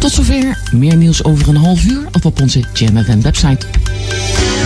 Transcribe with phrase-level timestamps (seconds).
[0.00, 0.58] Tot zover.
[0.72, 3.66] Meer nieuws over een half uur of op onze Jam FM website.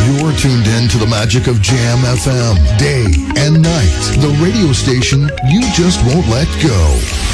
[0.06, 3.04] You're tuned in to the magic of Jam FM, day
[3.46, 4.20] and night.
[4.20, 7.33] The radio station you just won't let go.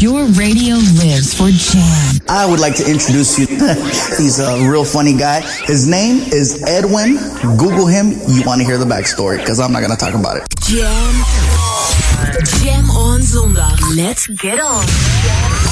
[0.00, 2.20] Your radio lives for Jam.
[2.28, 3.46] I would like to introduce you.
[4.18, 5.40] He's a real funny guy.
[5.64, 7.16] His name is Edwin.
[7.56, 8.10] Google him.
[8.28, 10.44] You want to hear the backstory because I'm not going to talk about it.
[10.60, 11.14] Jam.
[12.60, 13.78] Jam on zondag.
[13.94, 14.84] Let's get on.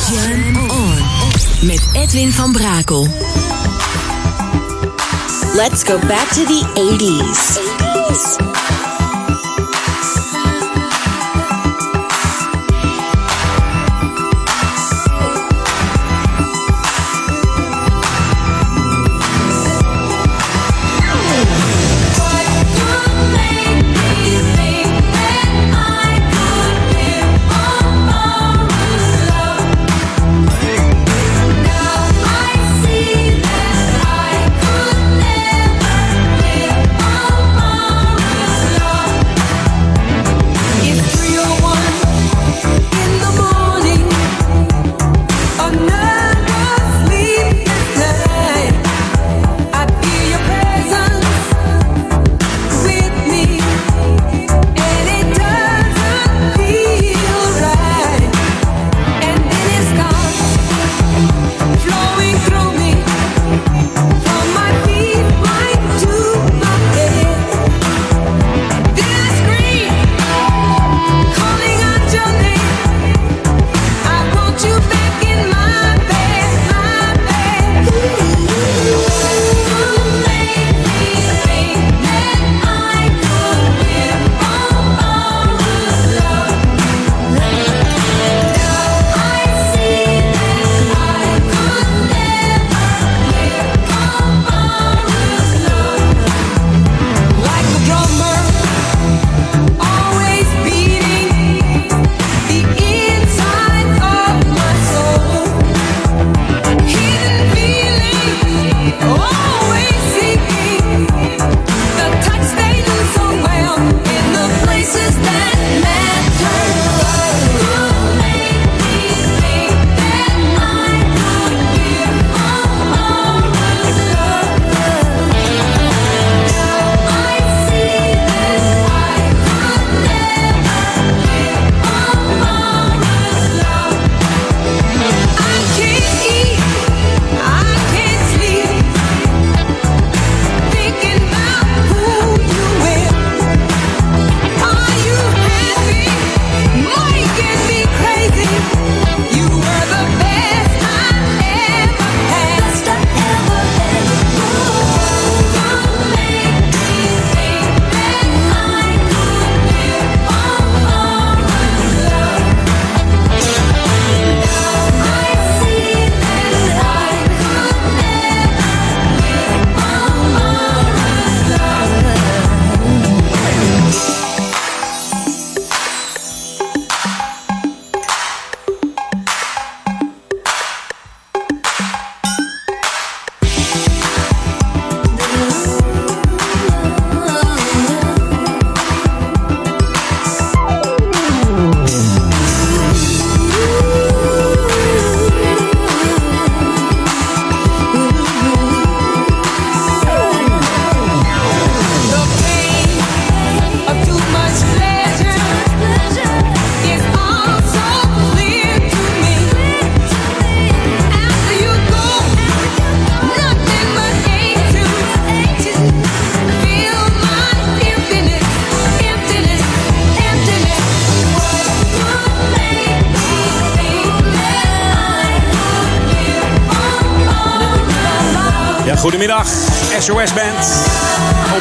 [0.08, 1.66] Jam on.
[1.66, 3.08] Met Edwin van Brakel.
[5.56, 7.58] Let's go back to the 80s.
[8.14, 8.53] 80s.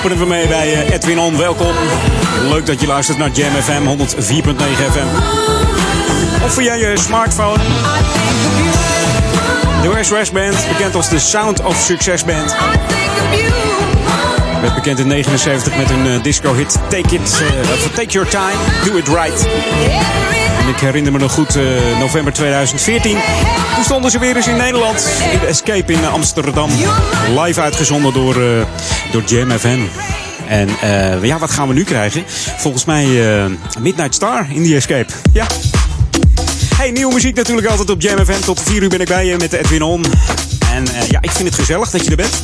[0.03, 1.38] Openen we mee bij eh, Edwin On.
[1.38, 1.75] Welkom.
[2.50, 4.55] Leuk dat je luistert naar Jam FM 104.9
[4.91, 5.07] FM.
[6.44, 7.63] Of via je smartphone.
[9.81, 12.55] De SOS Band, bekend als de Sound of Success Band.
[14.63, 18.54] Werd bekend in 79 met een uh, disco-hit Take It, uh, Take Your Time,
[18.86, 19.48] Do It Right.
[20.60, 21.63] En ik herinner me nog goed, uh,
[22.00, 23.18] november 2014.
[23.75, 25.07] Toen stonden ze weer eens in Nederland.
[25.31, 26.69] In de Escape in Amsterdam.
[27.39, 28.36] Live uitgezonden door,
[29.12, 29.80] door Jam FM.
[30.48, 30.69] En
[31.21, 32.24] ja, wat gaan we nu krijgen?
[32.57, 33.07] Volgens mij
[33.80, 35.13] Midnight Star in die Escape.
[35.33, 35.45] Ja.
[36.75, 38.42] Hey, nieuwe muziek natuurlijk altijd op Jam FM.
[38.45, 40.06] Tot 4 uur ben ik bij je met Edwin On.
[40.74, 42.42] En ja, ik vind het gezellig dat je er bent.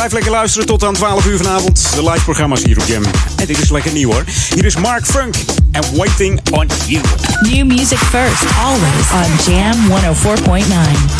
[0.00, 1.94] Blijf lekker luisteren tot aan 12 uur vanavond.
[1.94, 3.02] De live programma's hier op Jam.
[3.36, 4.24] En dit is lekker nieuw hoor.
[4.54, 5.34] Hier is Mark Funk
[5.72, 7.02] en Waiting on You.
[7.40, 11.19] New music first, always on Jam 104.9.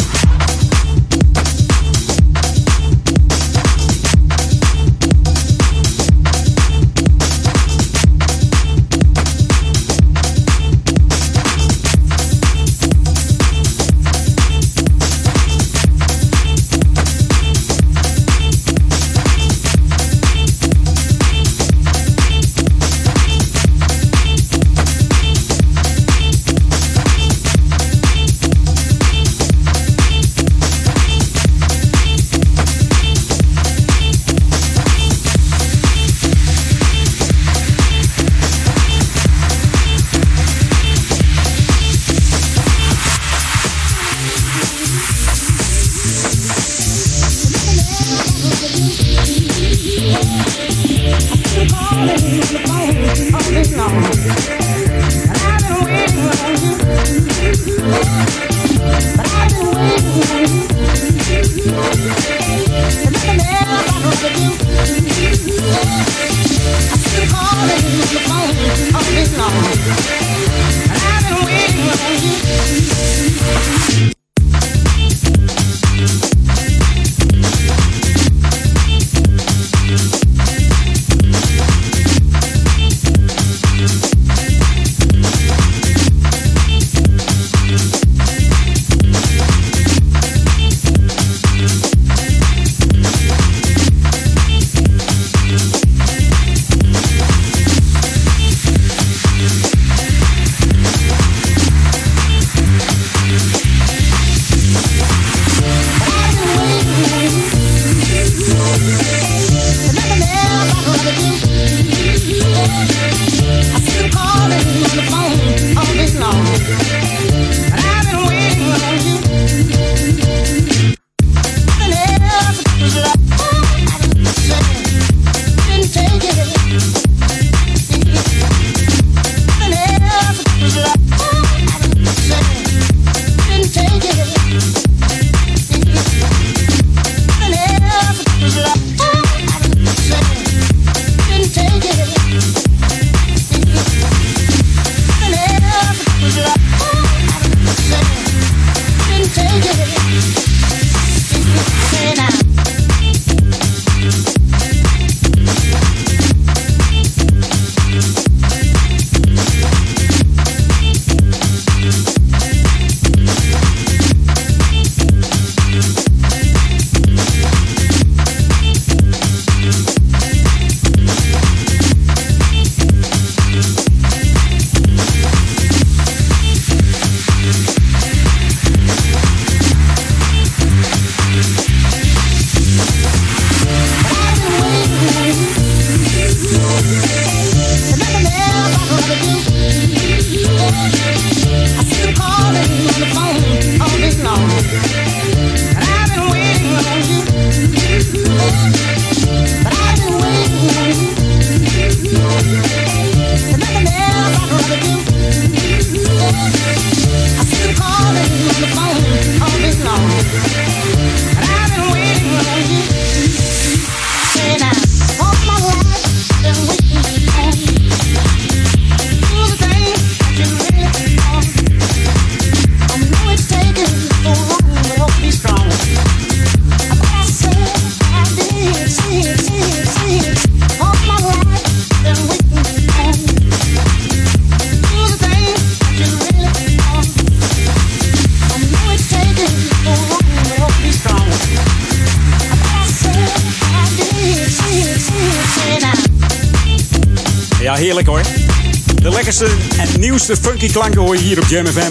[250.31, 251.91] De funky klanken hoor je hier op Jam FM.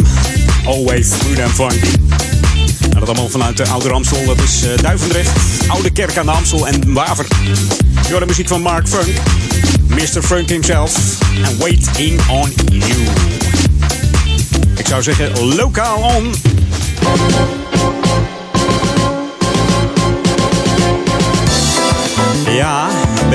[0.66, 1.98] Always smooth and funky.
[2.90, 4.26] dat allemaal vanuit de Oude Amstel.
[4.26, 5.32] Dat is uh, Duivendrecht,
[5.68, 7.26] Oude Kerk aan de Amstel en Waver.
[8.08, 9.16] Je de muziek van Mark Funk.
[9.88, 10.22] Mr.
[10.24, 11.18] Funk himself.
[11.46, 13.08] And waiting on you.
[14.78, 16.34] Ik zou zeggen, lokaal on.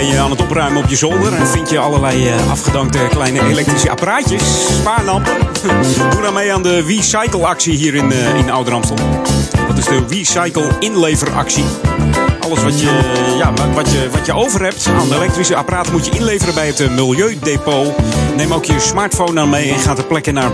[0.06, 3.90] Je aan het opruimen op je zolder en vind je allerlei uh, afgedankte kleine elektrische
[3.90, 4.42] apparaatjes,
[4.78, 5.32] spaarlampen?
[6.10, 8.96] Doe dan mee aan de Recycle actie hier in, uh, in Ouder-Amstel.
[9.68, 11.64] Dat is de Recycle inleveractie.
[12.40, 12.98] Alles wat je,
[13.38, 16.80] ja, wat, je, wat je over hebt aan elektrische apparaten moet je inleveren bij het
[16.80, 17.92] uh, Milieudepot.
[18.36, 20.50] Neem ook je smartphone dan mee en ga ter plekke naar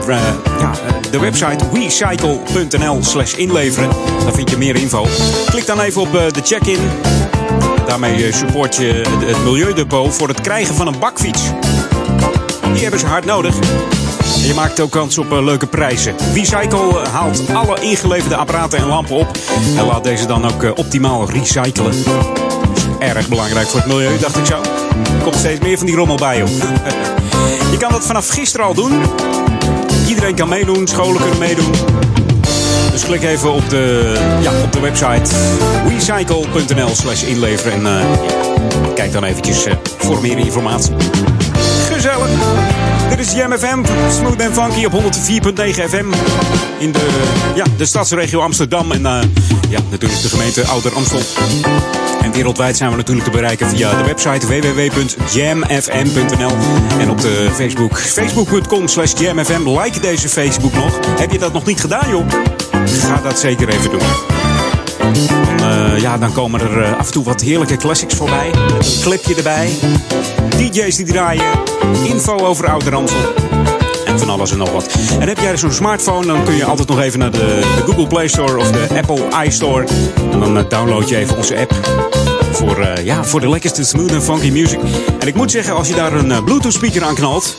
[0.58, 0.72] ja,
[1.10, 3.88] de website recycle.nl slash inleveren.
[4.24, 5.06] Daar vind je meer info.
[5.46, 6.80] Klik dan even op de check-in.
[7.90, 11.42] Daarmee support je het Milieudepot voor het krijgen van een bakfiets.
[12.72, 13.54] Die hebben ze hard nodig.
[14.46, 16.14] Je maakt ook kans op leuke prijzen.
[16.34, 19.38] Recycle haalt alle ingeleverde apparaten en lampen op.
[19.76, 21.94] En laat deze dan ook optimaal recyclen.
[22.98, 24.60] Erg belangrijk voor het milieu, dacht ik zo.
[25.16, 26.48] Er komt steeds meer van die rommel bij, joh.
[27.72, 28.92] Je kan dat vanaf gisteren al doen.
[30.08, 31.72] Iedereen kan meedoen, scholen kunnen meedoen.
[32.92, 35.34] Dus klik even op de, ja, op de website
[35.88, 37.72] recycle.nl slash inleveren.
[37.72, 38.04] En uh,
[38.94, 40.92] kijk dan eventjes uh, voor meer informatie.
[41.92, 42.28] Gezellig.
[43.08, 43.84] Dit is Jam FM,
[44.18, 44.98] Smooth and Funky op 104.9
[45.88, 46.06] FM.
[46.78, 47.08] In de,
[47.54, 49.18] ja, de stadsregio Amsterdam en uh,
[49.68, 51.20] ja, natuurlijk de gemeente Ouder Amstel.
[52.22, 55.72] En wereldwijd zijn we natuurlijk te bereiken via de website www.jamfm.nl
[56.98, 59.68] en op de Facebook facebook.com slash jamfm.
[59.68, 60.98] Like deze Facebook nog.
[61.18, 62.24] Heb je dat nog niet gedaan, joh?
[63.00, 64.00] Ga dat zeker even doen.
[65.56, 68.50] Dan, uh, ja, dan komen er uh, af en toe wat heerlijke classics voorbij.
[68.54, 69.70] Een clipje erbij.
[70.56, 71.44] DJ's die draaien.
[72.04, 73.18] Info over Oude Ramsel.
[74.04, 74.94] En van alles en nog wat.
[75.20, 77.38] En heb jij zo'n smartphone, dan kun je altijd nog even naar de,
[77.76, 79.86] de, Google Play Store of de Apple iStore.
[80.32, 81.74] En dan uh, download je even onze app.
[82.52, 84.80] Voor, ja, voor de lekkerste smooth en funky music.
[85.18, 87.56] En ik moet zeggen, als je daar een Bluetooth speaker aan knalt.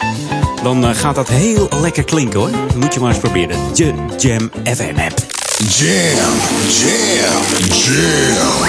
[0.63, 2.49] Dan gaat dat heel lekker klinken hoor.
[2.75, 3.57] Moet je maar eens proberen.
[3.73, 5.30] De Jam FM app.
[5.69, 6.17] Jam,
[6.69, 8.61] jam, jam.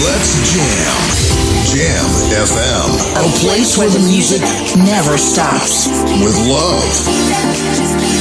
[0.00, 1.22] Let's jam.
[1.66, 2.90] Jam FM.
[3.16, 4.42] A place where the music
[4.76, 5.88] never stops.
[6.22, 8.11] With love.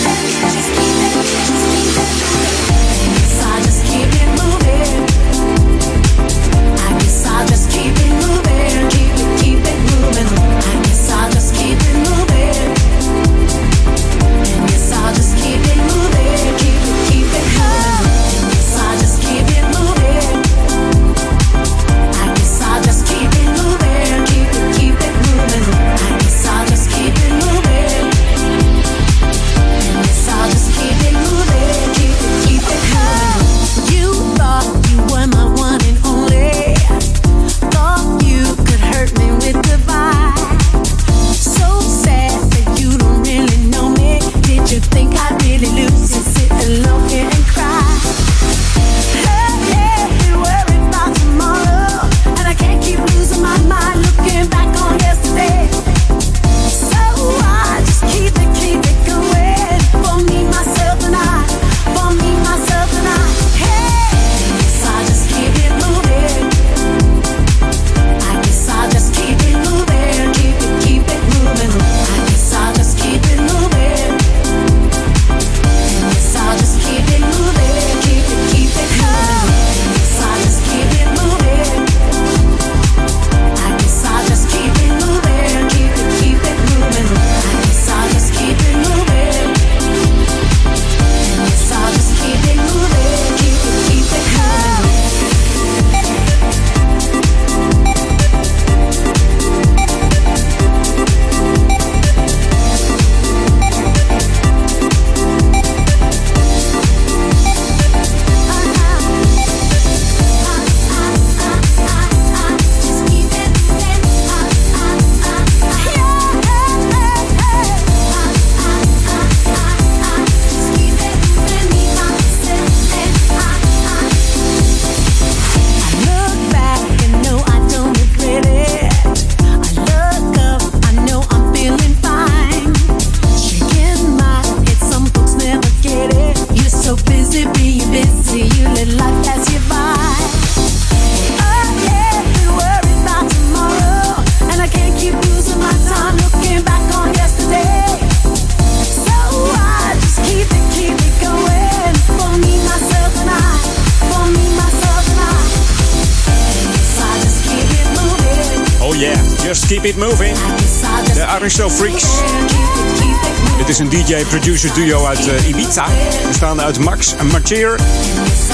[164.85, 165.85] Duo uit uh, Ibiza.
[166.27, 167.79] Bestaande uit Max Martier,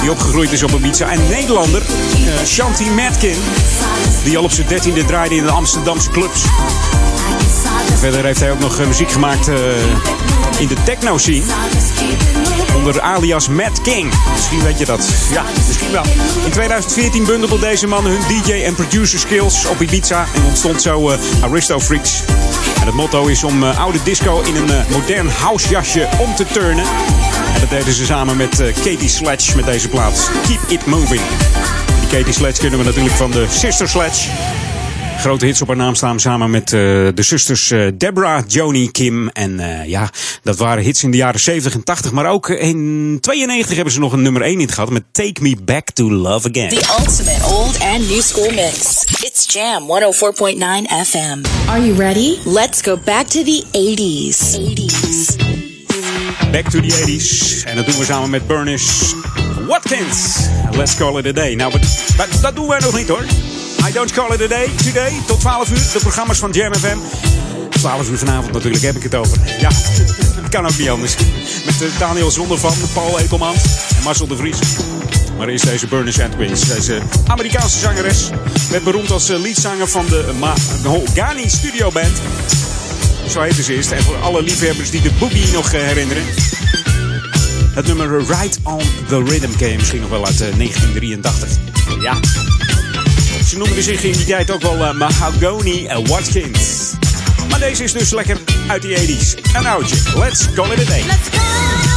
[0.01, 1.09] die opgegroeid is op Ibiza.
[1.09, 3.35] En Nederlander, uh, Shanti Matkin,
[4.23, 6.41] die al op zijn dertiende draaide in de Amsterdamse clubs.
[7.99, 9.47] Verder heeft hij ook nog uh, muziek gemaakt
[10.59, 11.43] in de techno-scene.
[12.75, 14.13] Onder alias Matt King.
[14.33, 15.09] Misschien weet je dat.
[15.31, 16.03] Ja, misschien wel.
[16.45, 20.25] In 2014 bundelde deze man hun DJ en producer skills op Ibiza.
[20.35, 22.23] En ontstond zo Aristo Freaks.
[22.87, 26.85] Het motto is om uh, oude disco in een uh, modern housejasje om te turnen.
[27.53, 30.29] En dat deden ze samen met Katie Sledge met deze plaats.
[30.47, 31.21] Keep It Moving.
[31.99, 34.29] Die Katie Sledge kennen we natuurlijk van de Sister Sledge.
[35.17, 36.79] Grote hits op haar naam staan samen met uh,
[37.13, 39.29] de zusters uh, Deborah, Joni, Kim.
[39.29, 40.09] En uh, ja,
[40.43, 42.11] dat waren hits in de jaren 70 en 80.
[42.11, 45.55] Maar ook in 92 hebben ze nog een nummer 1 in gehad met Take Me
[45.63, 46.69] Back to Love Again.
[46.69, 49.03] The ultimate old and new school mix.
[49.21, 51.69] It's Jam 104.9 FM.
[51.69, 52.37] Are you ready?
[52.45, 54.59] Let's go back to the 80s.
[54.59, 55.35] 80s.
[56.51, 57.63] Back to the 80s.
[57.65, 59.15] En dat doen we samen met Bernice
[59.67, 60.37] Watkins.
[60.71, 61.55] Let's call it a day.
[61.55, 61.73] Nou,
[62.17, 63.25] maar, dat doen wij nog niet hoor.
[63.87, 65.21] I don't call it a day today.
[65.25, 65.89] Tot 12 uur.
[65.93, 66.97] De programma's van Jam FM.
[67.69, 69.37] 12 uur vanavond natuurlijk heb ik het over.
[69.59, 69.69] Ja,
[70.41, 71.15] het kan ook niet anders.
[71.65, 73.55] Met uh, Daniel Zondervan, Paul Ekelman
[73.97, 74.57] en Marcel de Vries.
[75.37, 76.61] Maar eerst deze Bernice Atwins.
[76.61, 78.29] Deze Amerikaanse zangeres.
[78.69, 82.21] Werd beroemd als uh, leadzanger van de Mahogany Studio Band.
[83.29, 83.91] Zo heette ze eerst.
[83.91, 86.23] En voor alle liefhebbers die de boogie nog herinneren.
[87.73, 91.49] Het nummer Right on the Rhythm ken je misschien nog wel uit 1983.
[92.01, 92.19] Ja,
[93.47, 96.91] ze noemden zich in die tijd ook wel uh, Mahogany Watkins.
[97.49, 98.37] Maar deze is dus lekker
[98.67, 99.55] uit de 80s.
[99.55, 99.95] Een oudje.
[100.15, 101.03] Let's call it a day.
[101.05, 101.96] Let's call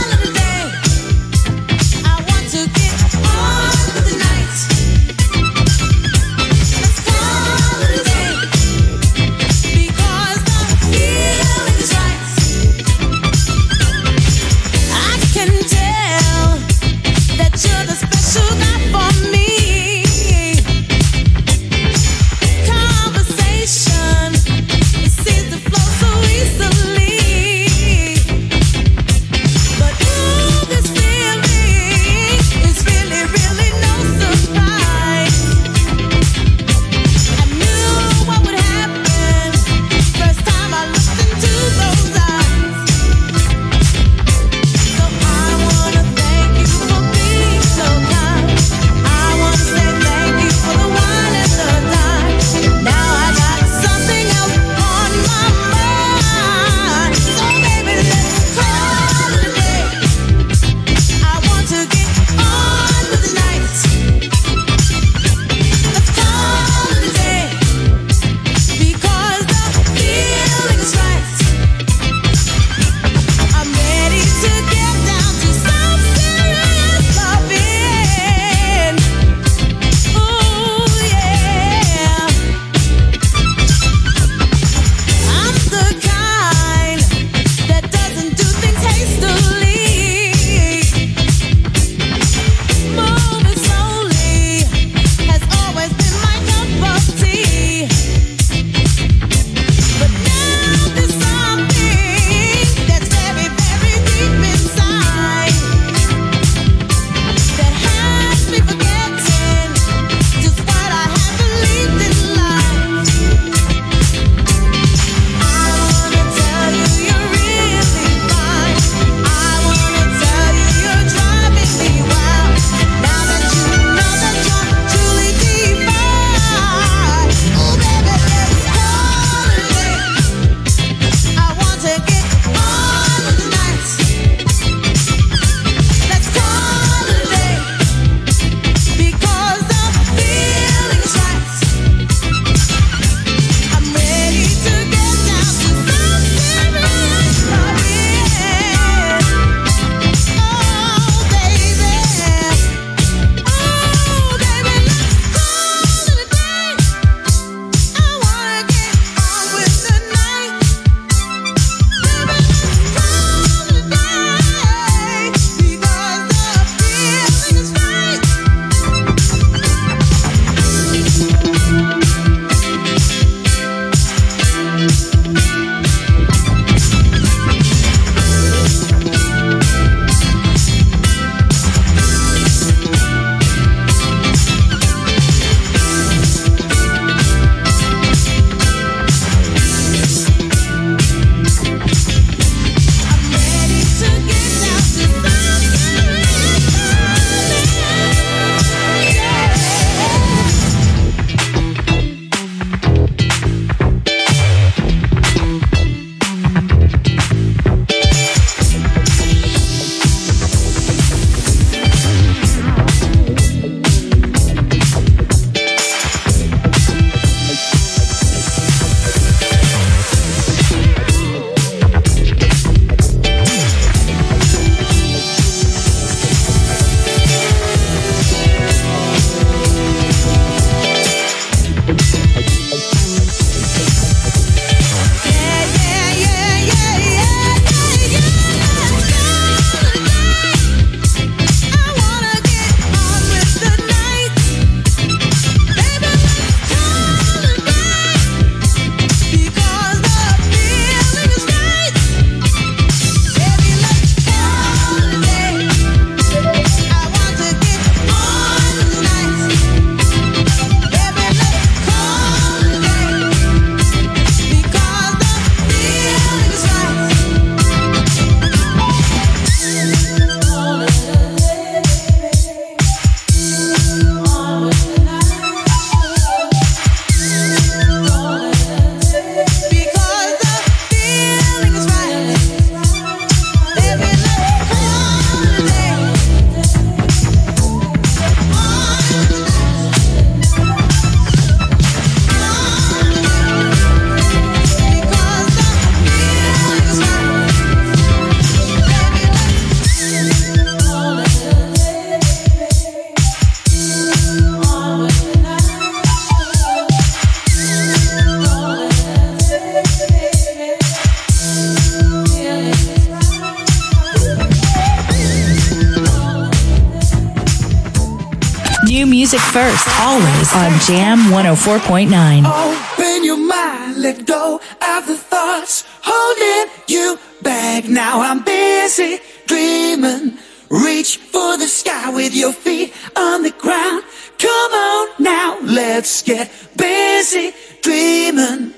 [321.41, 322.45] 104.9.
[322.45, 327.89] Open your mind, let go of the thoughts holding you back.
[327.89, 330.37] Now I'm busy dreaming.
[330.69, 334.05] Reach for the sky with your feet on the ground.
[334.39, 338.75] Come on now, let's get busy dreaming.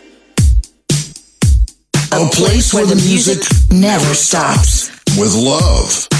[2.12, 3.40] A place where the music
[3.72, 4.88] never stops.
[5.18, 6.11] With love.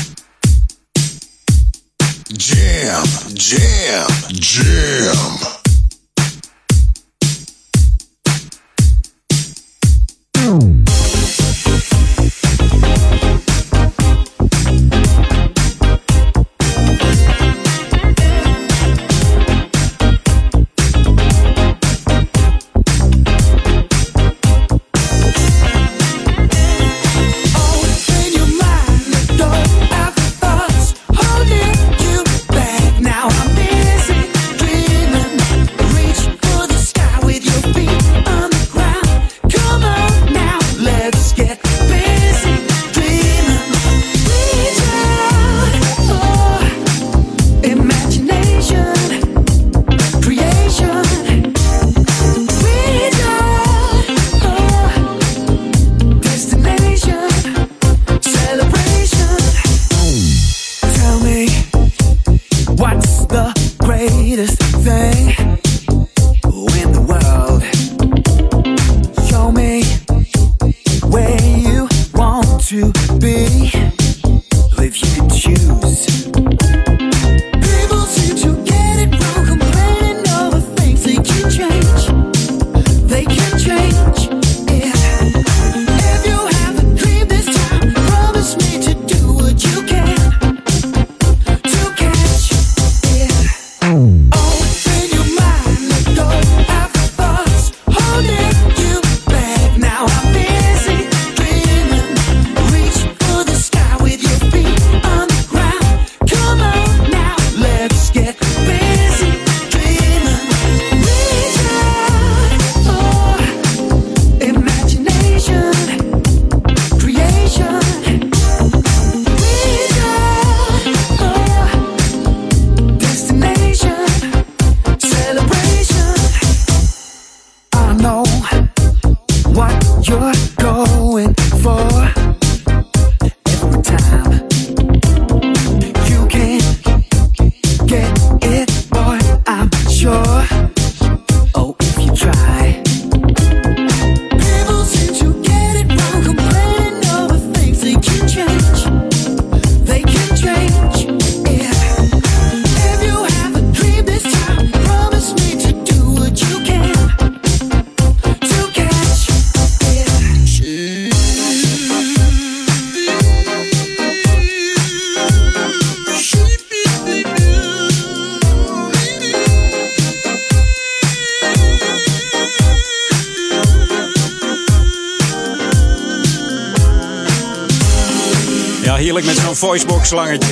[180.13, 180.49] Slangetje.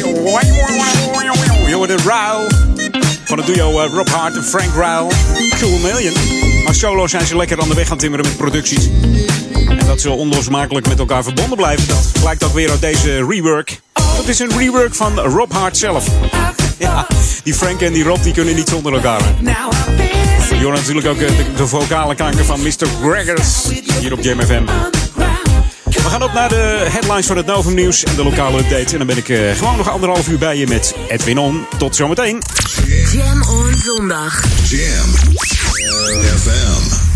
[1.66, 2.46] Je Rauw
[3.24, 5.08] van het duo eh, Rob Hart en Frank Rauw.
[5.58, 6.14] Cool Million.
[6.64, 8.88] Maar solo zijn ze lekker aan de weg gaan timmeren met producties.
[9.68, 13.80] En dat ze onlosmakelijk met elkaar verbonden blijven, dat blijkt ook weer uit deze rework.
[14.16, 16.06] Dat is een rework van Rob Hart zelf.
[16.78, 17.06] Ja,
[17.44, 19.20] die Frank en die Rob die kunnen niet zonder elkaar.
[20.58, 22.86] Je hoort natuurlijk ook eh, de, vocale kanker van Mr.
[23.02, 23.68] Gregors
[24.00, 24.62] hier op Jam FM.
[26.10, 28.92] We gaan op naar de headlines van het Novum Nieuws en de lokale update.
[28.92, 31.66] En dan ben ik eh, gewoon nog anderhalf uur bij je met Edwin On.
[31.78, 32.42] Tot zometeen.
[33.12, 34.42] Jam on zondag.
[34.68, 35.10] Jam
[36.38, 37.09] FM.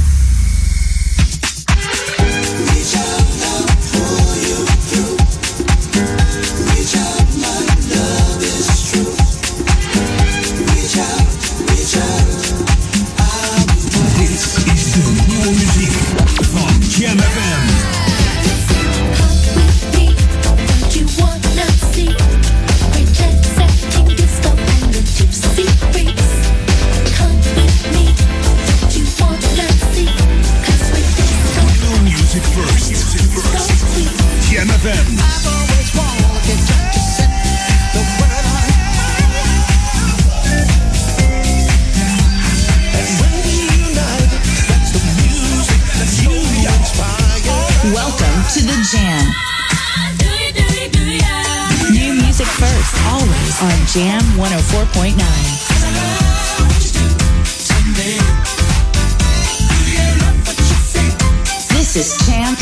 [61.69, 62.55] This is Jam,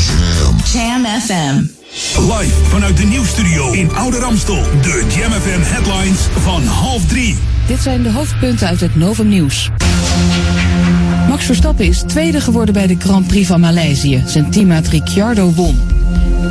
[0.63, 1.65] Cham FM.
[2.19, 4.63] Live vanuit de nieuwstudio in Oude Ramstel.
[4.81, 7.37] De Jam FM headlines van half drie.
[7.67, 9.69] Dit zijn de hoofdpunten uit het Novum Nieuws.
[11.27, 14.23] Max Verstappen is tweede geworden bij de Grand Prix van Maleisië.
[14.25, 15.92] Zijn teammaat Ricciardo won.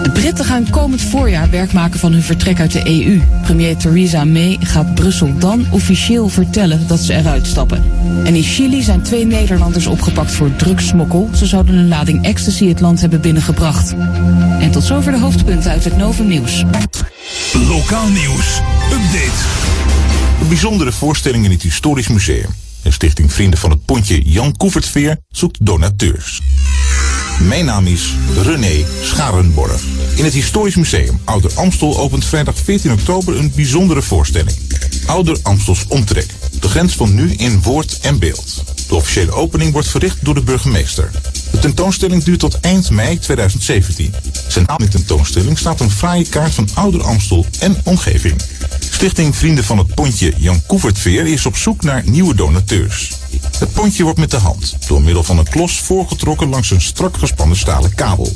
[0.03, 3.21] De Britten gaan komend voorjaar werk maken van hun vertrek uit de EU.
[3.43, 7.85] Premier Theresa May gaat Brussel dan officieel vertellen dat ze eruit stappen.
[8.25, 11.29] En in Chili zijn twee Nederlanders opgepakt voor drugssmokkel.
[11.35, 13.95] Ze zouden een lading ecstasy het land hebben binnengebracht.
[14.61, 16.65] En tot zover de hoofdpunten uit het Novum Nieuws.
[17.69, 18.61] Lokaal nieuws.
[18.93, 19.41] Update.
[20.41, 22.51] Een bijzondere voorstelling in het Historisch Museum.
[22.83, 26.41] En Stichting Vrienden van het Pontje Jan Koevertveer zoekt donateurs.
[27.41, 29.83] Mijn naam is René Scharenborg.
[30.15, 34.57] In het Historisch Museum Ouder Amstel opent vrijdag 14 oktober een bijzondere voorstelling.
[35.07, 36.27] Ouder Amstels Omtrek.
[36.61, 38.65] De grens van nu in woord en beeld.
[38.89, 41.11] De officiële opening wordt verricht door de burgemeester.
[41.51, 44.15] De tentoonstelling duurt tot eind mei 2017.
[44.49, 48.41] Centraal in de tentoonstelling staat een fraaie kaart van Ouder Amstel en omgeving.
[48.91, 53.11] Stichting Vrienden van het Pontje Jan Koevertveer is op zoek naar nieuwe donateurs.
[53.59, 57.17] Het pontje wordt met de hand door middel van een klos voorgetrokken langs een strak
[57.17, 58.33] gespannen stalen kabel.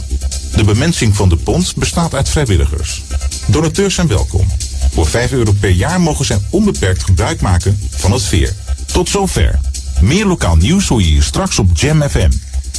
[0.56, 3.02] De bemensing van de pont bestaat uit vrijwilligers.
[3.46, 4.46] Donateurs zijn welkom.
[4.92, 8.54] Voor 5 euro per jaar mogen zij onbeperkt gebruik maken van het veer.
[8.86, 9.58] Tot zover.
[10.00, 12.30] Meer lokaal nieuws hoor je hier straks op Jam FM.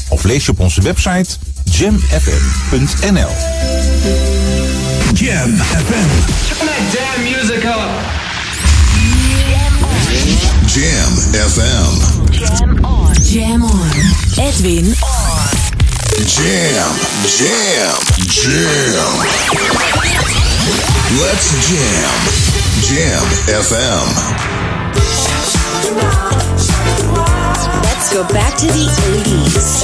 [0.10, 1.30] Of lees je op onze website
[1.64, 3.32] jamfm.nl.
[5.14, 6.08] Jam FM.
[6.48, 8.07] Turn that damn music up.
[10.78, 11.94] Jam FM.
[12.30, 13.16] Jam on.
[13.16, 13.90] Jam on.
[14.38, 15.50] Edwin on.
[16.22, 16.94] Jam,
[17.26, 17.98] jam,
[18.30, 19.10] jam.
[21.18, 22.14] Let's jam.
[22.86, 23.26] Jam
[23.58, 24.06] FM.
[27.82, 28.86] Let's go back to the
[29.18, 29.78] 80s.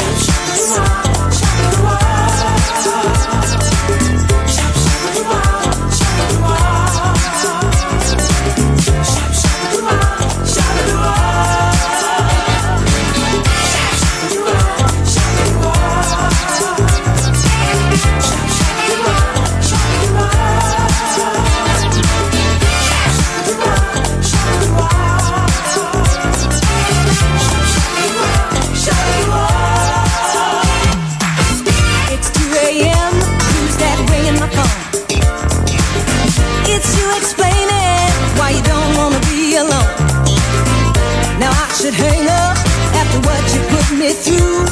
[44.11, 44.67] Through.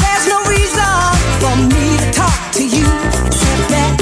[0.00, 0.96] There's no reason
[1.44, 2.88] for me to talk to you
[3.28, 4.00] except that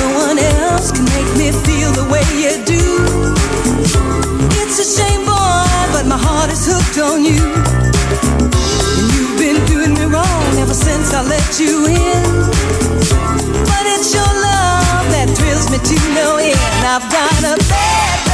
[0.00, 2.80] no one else can make me feel the way you do.
[4.64, 7.44] It's a shame, boy, but my heart is hooked on you.
[8.96, 12.24] And you've been doing me wrong ever since I let you in.
[13.68, 15.28] But it's your love that
[15.68, 16.56] me to no end.
[16.80, 18.27] I've got a bad,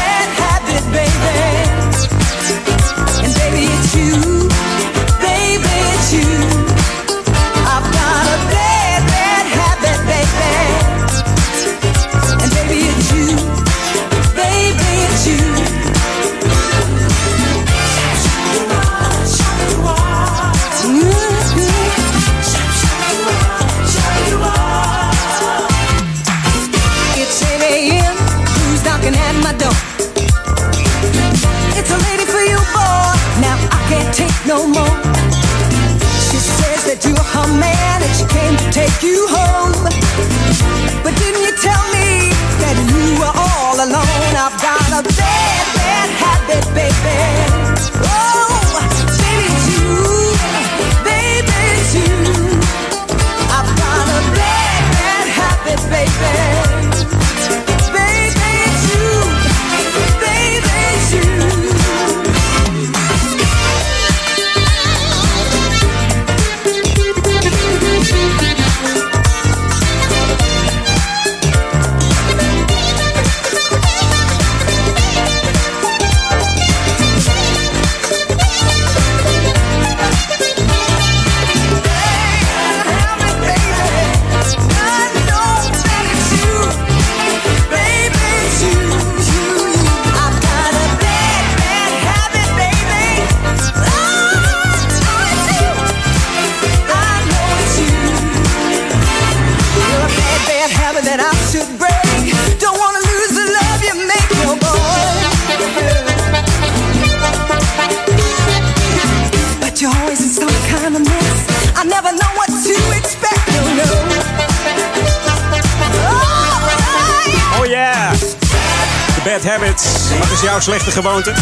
[120.63, 121.33] slechte gewoonte?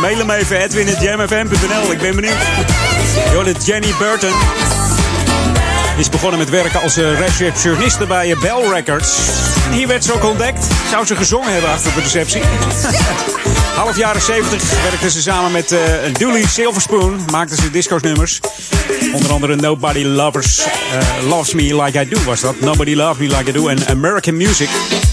[0.00, 1.92] Mail hem even edwin.jamfm.nl.
[1.92, 2.36] Ik ben benieuwd.
[3.32, 4.32] Joh, Jenny Burton
[5.96, 9.18] is begonnen met werken als uh, receptioniste bij uh, Bell Records.
[9.66, 10.66] En hier werd ze ook ontdekt.
[10.90, 12.42] Zou ze gezongen hebben achter de receptie?
[13.82, 15.80] Half jaren 70 werkte ze samen met uh,
[16.12, 17.24] Dooley Silverspoon.
[17.30, 18.40] Maakte ze disco's nummers.
[19.12, 22.60] Onder andere Nobody Lovers, uh, Loves Me Like I Do was dat.
[22.60, 24.68] Nobody Loves Me Like I Do en American Music.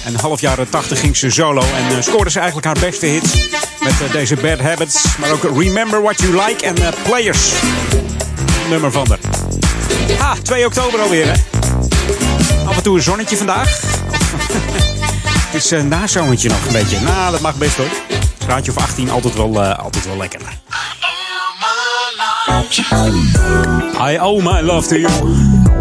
[0.06, 3.34] En half jaren 80 ging ze solo en uh, scoorde ze eigenlijk haar beste hits.
[3.80, 7.52] Met uh, deze Bad Habits, maar ook Remember What You Like en Players.
[8.70, 9.20] Nummer van haar.
[10.20, 11.34] Ah, 2 oktober alweer hè.
[12.66, 13.82] Af en toe een zonnetje vandaag.
[15.52, 17.00] Het is een nazommertje nog een beetje.
[17.00, 17.90] Nou, dat mag best hoor.
[18.40, 20.59] Graadje of 18, altijd wel, altijd wel lekker.
[24.12, 25.12] I owe my love to you.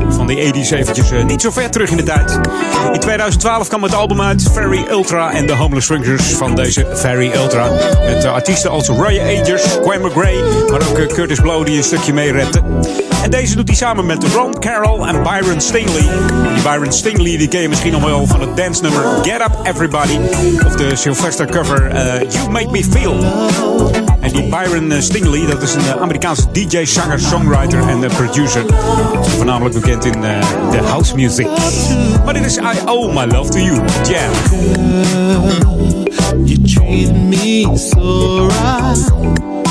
[0.09, 2.41] Van die 80s eventjes uh, niet zo ver terug in de tijd.
[2.93, 7.33] In 2012 kwam het album uit Very Ultra en de Homeless Swingers van deze Very
[7.35, 7.71] Ultra.
[8.05, 10.35] Met uh, artiesten als Roy Agers, Gwen McGray,
[10.71, 12.63] maar ook uh, Curtis Blow die een stukje mee rapte.
[13.23, 16.09] En deze doet hij samen met Ron Carroll en Byron Stingley.
[16.55, 19.67] Die Byron Stingley die ken je misschien nog wel van het dance nummer Get Up
[19.67, 20.19] Everybody.
[20.67, 21.93] Of de Sylvester cover
[22.29, 23.17] You Make Me Feel.
[24.29, 28.11] En die Byron eh, Stingley, dat is een eh, Amerikaanse DJ, zanger, songwriter en eh,
[28.17, 28.65] producer.
[29.23, 30.21] Voornamelijk bekend in
[30.71, 31.47] de house music.
[32.25, 34.31] Maar dit is I Owe My Love To You, Jam.
[36.45, 39.13] You me so right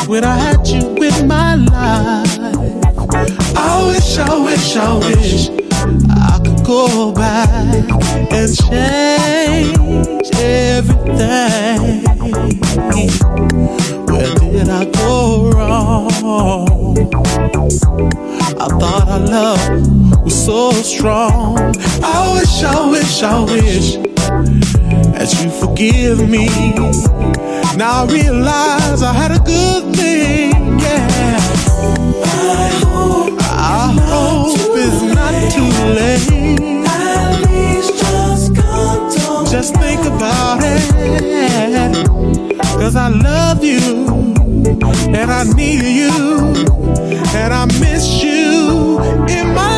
[0.07, 0.81] when I had you
[1.25, 2.39] my life.
[3.55, 5.66] I wish, I wish, I wish
[6.67, 7.49] go back
[8.29, 12.03] and change everything.
[14.07, 16.97] Where did I go wrong?
[18.59, 21.57] I thought our love was so strong.
[22.03, 23.95] I wish, I wish, I wish
[25.13, 26.49] that you forgive me.
[27.77, 31.37] Now I realize I had a good thing, yeah.
[32.25, 33.26] I
[34.57, 36.85] hope it's not too late.
[36.87, 42.07] At least just come to Just think about it.
[42.79, 44.07] Cause I love you
[45.13, 46.11] and I need you
[47.35, 49.76] and I miss you in my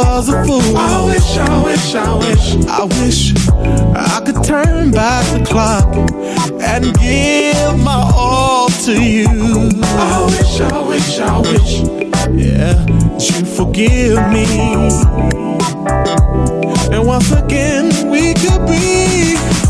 [0.00, 0.76] was a fool.
[0.76, 3.34] I wish, I wish, I wish, I wish
[3.96, 5.94] I could turn back the clock
[6.60, 9.28] and give my all to you.
[9.82, 11.72] I wish, I wish, I wish,
[12.32, 12.86] yeah,
[13.18, 14.46] you forgive me.
[16.92, 19.69] And once again, we could be.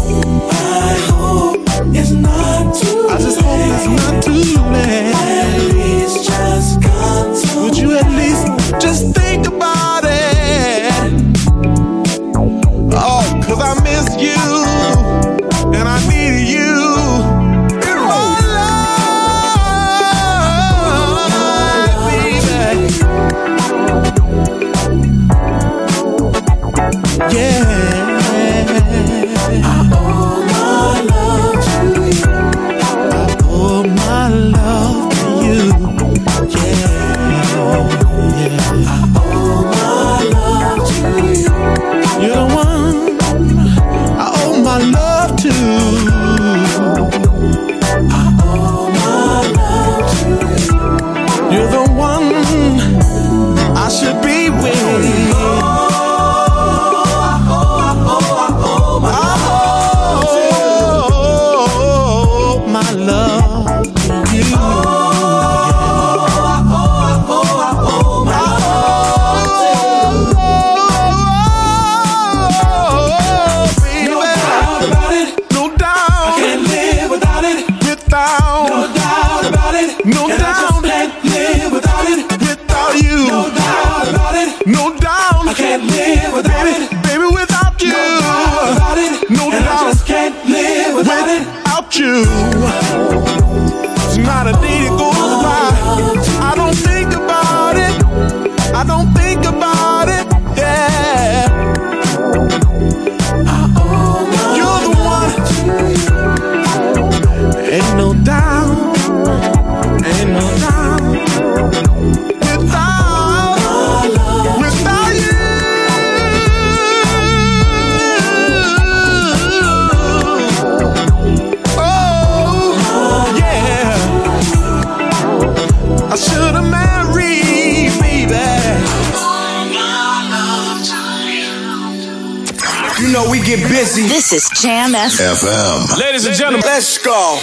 [134.61, 135.99] Jam FM.
[135.99, 137.41] Ladies and gentlemen, let's go.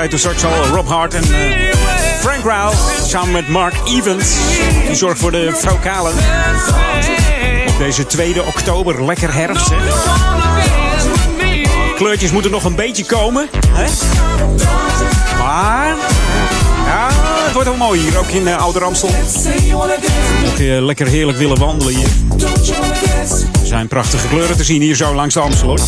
[0.00, 1.74] uit de al, Rob Hart en eh,
[2.20, 2.72] Frank Rauw.
[3.06, 4.34] Samen met Mark Evans.
[4.86, 6.12] Die zorgt voor de vocalen.
[7.68, 9.70] Op deze 2 oktober, lekker herfst.
[9.70, 9.76] Hè?
[11.94, 13.48] Kleurtjes moeten nog een beetje komen.
[13.68, 13.86] Hè?
[15.38, 15.94] Maar.
[17.44, 19.10] Het wordt wel mooi hier, ook in uh, Ouder Amstel.
[20.40, 22.08] Mocht eh, je lekker heerlijk willen wandelen hier.
[23.60, 25.78] Er zijn prachtige kleuren te zien hier zo langs de Amstel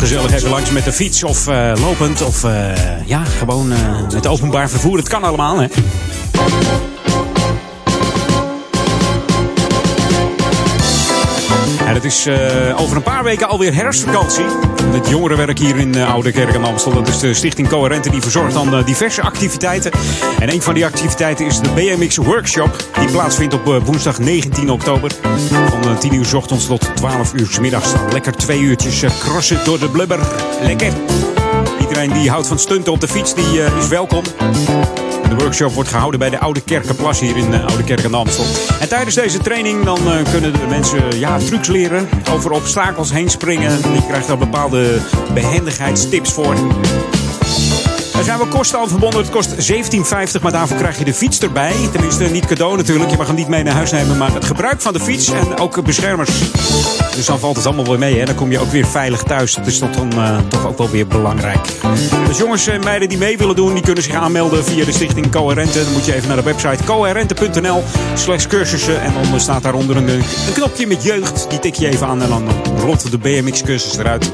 [0.00, 3.78] gezellig even langs met de fiets of eh, lopend of uh, ja, gewoon eh,
[4.12, 4.96] met openbaar vervoer.
[4.96, 5.66] Het kan allemaal, hè?
[11.94, 14.44] Het is uh, over een paar weken alweer herfstvakantie.
[14.92, 16.92] Het jongerenwerk hier in uh, Oude Kerk en Amstel.
[16.92, 19.90] Dat is de Stichting Coherente die verzorgt dan uh, diverse activiteiten.
[20.38, 22.84] En een van die activiteiten is de BMX Workshop.
[22.98, 25.10] Die plaatsvindt op woensdag 19 oktober.
[25.82, 27.92] Van 10 uur s ochtends tot 12 uur s middags.
[28.12, 30.18] Lekker twee uurtjes crossen door de blubber.
[30.62, 30.92] Lekker.
[31.80, 34.22] Iedereen die houdt van stunten op de fiets, die is welkom.
[35.28, 38.44] De workshop wordt gehouden bij de Oude Kerkenplas hier in Oude Kerk aan Amstel.
[38.80, 42.08] En tijdens deze training dan uh, kunnen de mensen ja, trucs leren.
[42.32, 43.70] Over obstakels heen springen.
[43.70, 44.98] Je krijgt daar bepaalde
[45.34, 46.54] behendigheidstips voor.
[48.20, 49.20] Er zijn wel kosten aan verbonden.
[49.20, 51.72] Het kost 17,50, maar daarvoor krijg je de fiets erbij.
[51.92, 53.10] Tenminste, niet cadeau natuurlijk.
[53.10, 54.16] Je mag hem niet mee naar huis nemen.
[54.16, 56.30] Maar het gebruik van de fiets en ook beschermers.
[57.14, 58.18] Dus dan valt het allemaal weer mee.
[58.18, 58.24] Hè?
[58.24, 59.54] Dan kom je ook weer veilig thuis.
[59.54, 61.68] Dat is dan, uh, toch ook wel weer belangrijk.
[62.26, 65.30] Dus jongens en meiden die mee willen doen, die kunnen zich aanmelden via de stichting
[65.30, 65.84] Coherente.
[65.84, 69.02] Dan moet je even naar de website coherente.nl slash cursussen.
[69.02, 70.22] En dan staat daaronder een, een
[70.54, 71.50] knopje met jeugd.
[71.50, 72.48] Die tik je even aan en dan
[72.78, 74.30] rolt de BMX cursus eruit.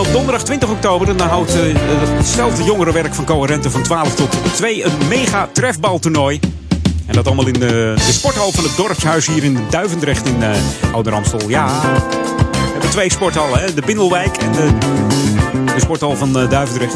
[0.00, 1.62] En op donderdag 20 oktober dan houdt uh,
[2.16, 6.40] hetzelfde jongerenwerk van Coherente van 12 tot 2 een mega trefbaltoernooi.
[7.06, 11.48] En dat allemaal in de, de sporthal van het dorpshuis hier in Duivendrecht in uh.
[11.48, 11.80] Ja,
[12.50, 13.60] we hebben twee sporthallen.
[13.60, 13.74] Hè?
[13.74, 14.68] De Bindelwijk en de,
[15.74, 16.94] de sporthal van Duivendrecht.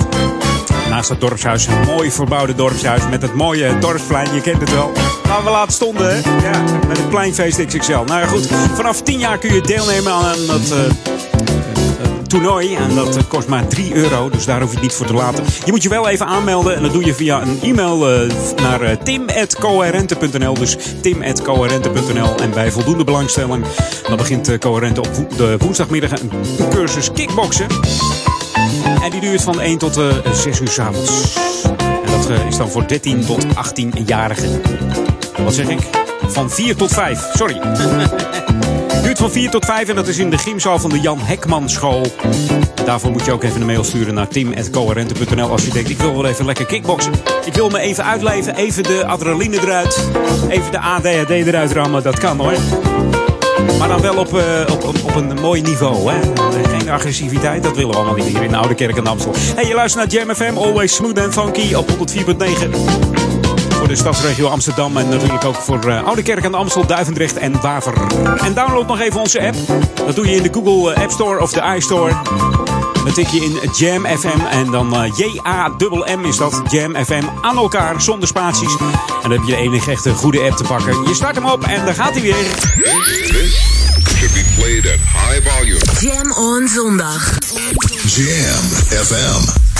[0.89, 4.35] Naast het dorpshuis, een mooi verbouwde dorpshuis met het mooie dorpsplein.
[4.35, 4.93] Je kent het wel.
[5.25, 6.31] Nou, we laten stonden, hè?
[6.51, 7.93] Ja, met het pleinfeest XXL.
[7.93, 8.47] Nou ja, goed.
[8.75, 10.73] Vanaf 10 jaar kun je deelnemen aan dat...
[12.27, 12.75] Toernooi.
[12.75, 15.45] En dat kost maar 3 euro, dus daar hoef je het niet voor te laten.
[15.64, 18.83] Je moet je wel even aanmelden en dat doe je via een e-mail uh, naar
[18.83, 20.55] uh, tim.coherente.nl.
[20.55, 22.35] Dus tim.coherente.nl.
[22.37, 23.64] En bij voldoende belangstelling,
[24.09, 26.31] dan begint Coherente op de woensdagmiddag een
[26.70, 27.66] cursus kickboksen.
[29.03, 30.01] En die duurt van 1 tot
[30.33, 31.37] 6 uur s avonds.
[32.05, 34.61] En dat is dan voor 13 tot 18-jarigen.
[35.45, 35.81] Wat zeg ik?
[36.27, 37.61] Van 4 tot 5, sorry.
[39.05, 41.69] Duurt van 4 tot 5 en dat is in de gymzaal van de Jan Hekman
[41.69, 42.07] School.
[42.85, 46.15] Daarvoor moet je ook even een mail sturen naar tim.coherente.nl als je denkt, ik wil
[46.15, 47.13] wel even lekker kickboksen.
[47.45, 50.09] Ik wil me even uitleven, even de adrenaline eruit,
[50.49, 52.55] even de ADHD eruit rammen, dat kan hoor.
[53.79, 54.43] Maar dan wel op, uh,
[54.73, 56.13] op, op, op, een mooi niveau.
[56.13, 56.21] Hè?
[56.79, 59.35] Geen agressiviteit, dat willen we allemaal niet hier in de Oude Kerk en Amstel.
[59.55, 63.34] Hey, je luistert naar Jam FM, always smooth and funky op 104.9
[63.85, 64.97] voor de stadsregio Amsterdam.
[64.97, 67.95] En natuurlijk ook voor uh, Oude Kerk aan Amstel, Duivendrecht en Waver.
[68.37, 69.57] En download nog even onze app.
[70.07, 72.16] Dat doe je in de Google App Store of de iStore.
[73.05, 76.62] Dan tik je in Jam FM en dan uh, J-A-M-M is dat.
[76.70, 78.76] Jam FM aan elkaar, zonder spaties.
[79.22, 81.09] En dan heb je de enige echte goede app te pakken.
[81.09, 82.37] Je start hem op en daar gaat hij weer.
[84.16, 85.80] should be played at high volume.
[86.01, 87.39] Jam on zondag.
[88.07, 88.64] Jam
[89.05, 89.74] FM.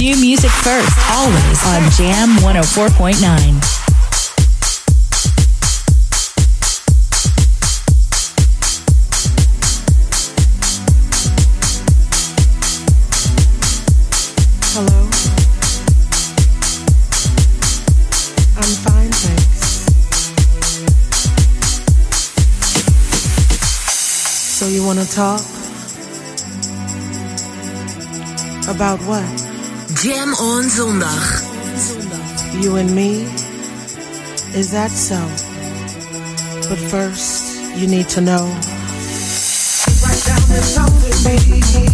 [0.00, 3.20] New music first, always on Jam 104.9.
[14.72, 15.00] Hello.
[18.56, 19.60] I'm fine, thanks.
[24.58, 25.42] So you want to talk?
[28.66, 29.49] About what?
[29.94, 31.42] Jam on zondag.
[32.62, 33.24] You and me?
[34.54, 35.18] Is that so?
[36.68, 38.46] But first, you need to know.
[40.02, 41.89] Right down and talk with me.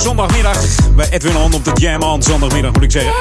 [0.00, 0.58] Zondagmiddag
[0.94, 3.12] bij Edwin On op de Jam On zondagmiddag moet ik zeggen.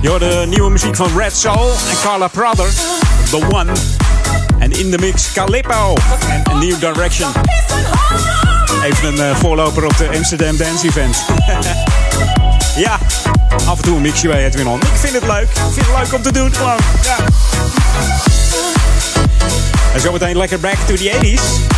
[0.00, 2.66] Je hoort de nieuwe muziek van Red Soul en Carla Prother,
[3.30, 3.72] The One.
[4.58, 5.94] En in de mix Calippo
[6.44, 7.30] en New Direction.
[8.84, 11.24] Even een eh, voorloper op de Amsterdam Dance Event.
[12.86, 12.98] ja,
[13.66, 14.80] af en toe een mixje bij Edwin On.
[14.80, 15.48] Ik vind het leuk.
[15.48, 16.78] Ik vind het leuk om te doen gewoon.
[17.02, 17.16] Ja.
[19.94, 21.73] En zometeen lekker back to the 80s.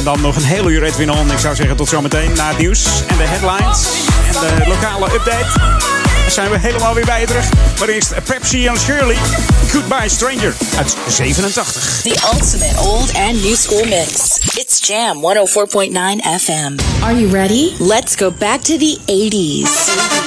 [0.00, 1.30] En dan nog een heel uur Edwin On.
[1.30, 3.86] Ik zou zeggen tot zometeen na het nieuws en de headlines
[4.26, 5.58] en de lokale update.
[6.22, 7.48] Dan zijn we helemaal weer bij je terug.
[7.78, 9.16] Maar eerst Pepsi en Shirley.
[9.70, 12.00] Goodbye Stranger uit 87.
[12.02, 14.38] The ultimate old and new school mix.
[14.54, 15.92] It's Jam 104.9
[16.40, 17.02] FM.
[17.02, 17.72] Are you ready?
[17.78, 20.19] Let's go back to the 80s.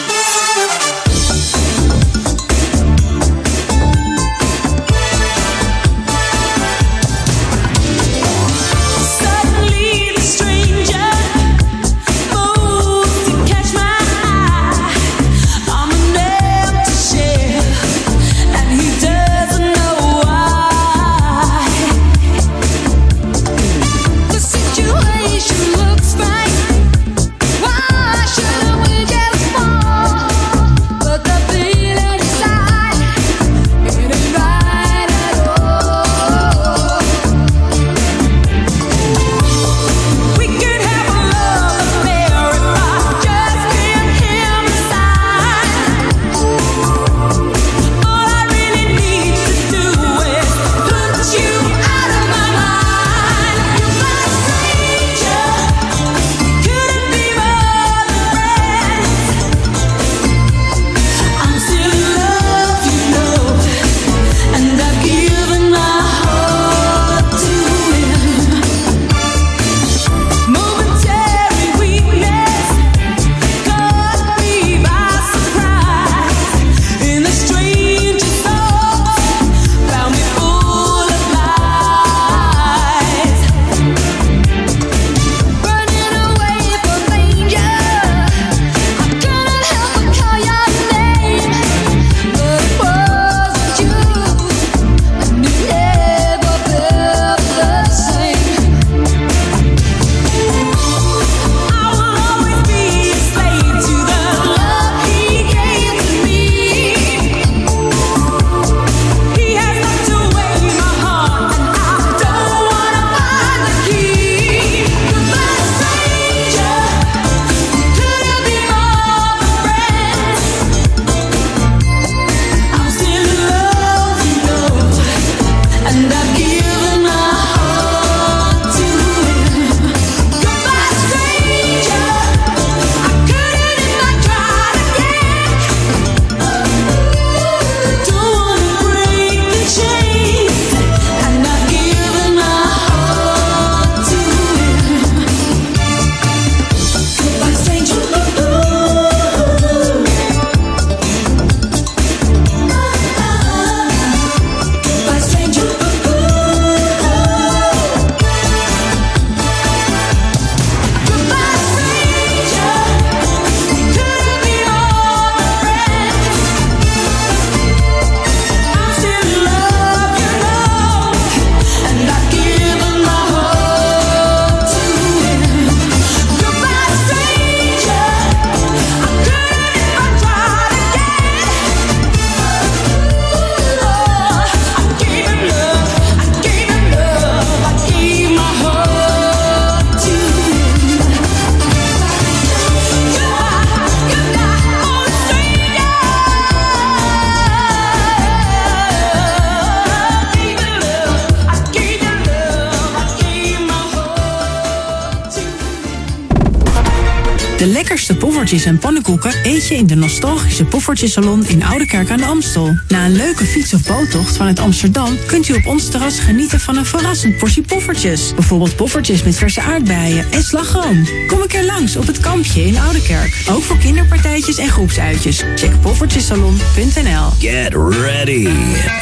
[208.54, 212.78] En pannenkoeken eet je in de nostalgische Poffertjesalon in Oudekerk aan de Amstel.
[212.88, 216.78] Na een leuke fiets- of boottocht vanuit Amsterdam kunt u op ons terras genieten van
[216.78, 218.34] een verrassend portie poffertjes.
[218.34, 221.08] Bijvoorbeeld poffertjes met verse aardbeien en slagroom.
[221.28, 223.44] Kom een keer langs op het kampje in Oudekerk.
[223.50, 225.44] Ook voor kinderpartijtjes en groepsuitjes.
[225.56, 227.30] Check poffertjesalon.nl.
[227.40, 228.48] Get ready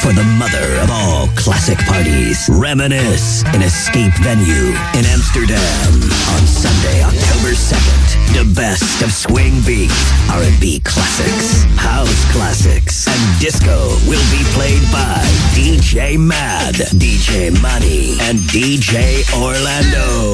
[0.00, 2.46] for the mother of all classic parties.
[2.46, 5.92] Reminisce in Escape Venue in Amsterdam
[6.38, 8.21] on Sunday, October 2nd.
[8.32, 9.92] The best of swing beat,
[10.30, 15.20] R&B classics, house classics, and disco will be played by
[15.52, 20.32] DJ Mad, DJ Money, and DJ Orlando.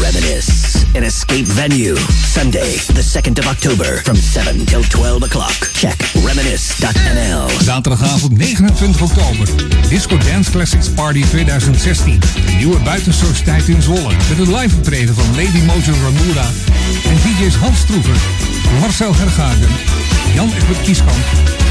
[0.00, 5.70] Reminisce in Escape Venue, Sunday, the 2nd of October from 7 till 12 o'clock.
[5.74, 7.48] Check reminisce.nl.
[7.64, 9.46] Zaterdagavond 29 oktober.
[9.88, 12.20] Disco Dance Classics Party 2016.
[12.20, 14.12] De nieuwe buitensociëteit in Zwolle.
[14.28, 16.46] Met het live optreden van Lady Mojo Ramura
[17.04, 18.16] en DJ's Hans Stroever,
[18.80, 19.68] Marcel Hergagen,
[20.34, 21.24] Jan Egbert Kieskamp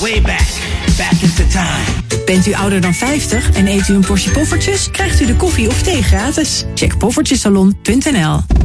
[0.00, 0.46] way back,
[0.96, 2.00] back into time.
[2.24, 4.90] Bent u ouder dan 50 en eet u een portie poffertjes?
[4.90, 6.64] Krijgt u de koffie of thee gratis.
[6.74, 8.61] Check poffertjesalon.nl.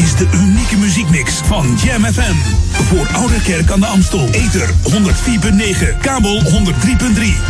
[0.00, 2.34] Is de unieke muziekmix van Jam FM.
[2.70, 4.28] Voor Ouderkerk aan de Amstel.
[4.30, 6.50] Ether 104.9, kabel 103.3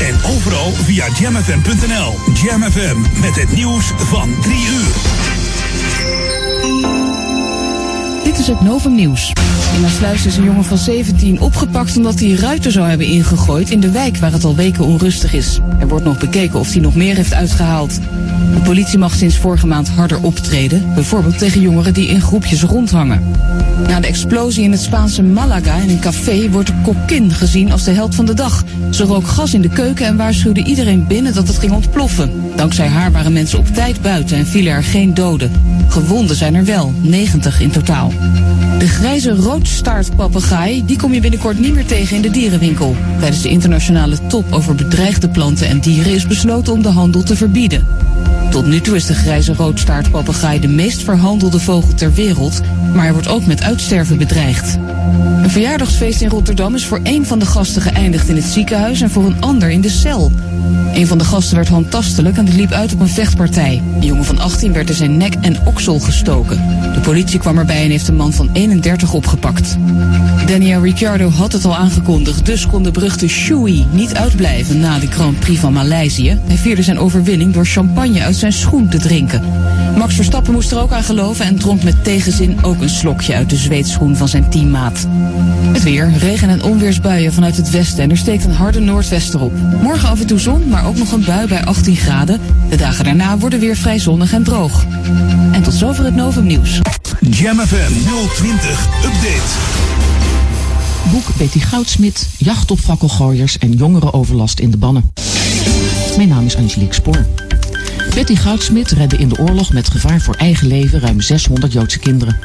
[0.00, 2.14] en overal via jamfm.nl.
[2.42, 4.92] Jam FM met het nieuws van 3 uur.
[8.24, 9.32] Dit is het Novum Nieuws.
[9.74, 13.80] In Maasluis is een jongen van 17 opgepakt omdat hij ruiten zou hebben ingegooid in
[13.80, 15.58] de wijk waar het al weken onrustig is.
[15.78, 17.98] Er wordt nog bekeken of hij nog meer heeft uitgehaald.
[18.54, 23.22] De politie mag sinds vorige maand harder optreden, bijvoorbeeld tegen jongeren die in groepjes rondhangen.
[23.86, 27.84] Na de explosie in het Spaanse Malaga in een café wordt de kokkin gezien als
[27.84, 28.64] de held van de dag.
[28.90, 32.30] Ze rook gas in de keuken en waarschuwde iedereen binnen dat het ging ontploffen.
[32.56, 35.52] Dankzij haar waren mensen op tijd buiten en vielen er geen doden.
[35.88, 38.12] Gewonden zijn er wel, 90 in totaal.
[38.78, 42.96] De grijze roodstaartpapegaai die kom je binnenkort niet meer tegen in de dierenwinkel.
[43.18, 47.36] Tijdens de internationale top over bedreigde planten en dieren is besloten om de handel te
[47.36, 47.86] verbieden.
[48.50, 52.60] Tot nu toe is de grijze roodstaartpapegaai de meest verhandelde vogel ter wereld,
[52.94, 54.78] maar hij wordt ook met uitsterven bedreigd.
[55.42, 59.10] Een verjaardagsfeest in Rotterdam is voor één van de gasten geëindigd in het ziekenhuis en
[59.10, 60.32] voor een ander in de cel.
[60.94, 63.82] Een van de gasten werd handtastelijk en liep uit op een vechtpartij.
[64.00, 66.56] De jongen van 18 werd in zijn nek en oksel gestoken.
[66.94, 69.76] De politie kwam erbij en heeft een man van 31 opgepakt.
[70.46, 75.10] Daniel Ricciardo had het al aangekondigd, dus kon de beruchte Shui niet uitblijven na de
[75.10, 76.38] Grand Prix van Maleisië.
[76.46, 79.42] Hij vierde zijn overwinning door champagne uit zijn schoen te drinken.
[79.96, 83.50] Max Verstappen moest er ook aan geloven en dronk met tegenzin ook een slokje uit
[83.50, 85.06] de zweetschoen van zijn teammaat.
[85.72, 89.52] Het weer, regen en onweersbuien vanuit het westen en er steekt een harde noordwester op.
[89.82, 92.40] Morgen af en toe zon, maar ook nog een bui bij 18 graden.
[92.68, 94.84] De dagen daarna worden weer vrij zonnig en droog.
[95.52, 96.80] En tot zover het Novum Nieuws.
[97.20, 97.92] Jam FM
[98.34, 99.88] 020 Update.
[101.10, 105.12] Boek Betty Goudsmit, jacht op fakkelgooiers en jongerenoverlast in de bannen.
[106.16, 107.26] Mijn naam is Angelique Spoor.
[108.14, 112.38] Betty Goudsmit redde in de oorlog met gevaar voor eigen leven ruim 600 Joodse kinderen.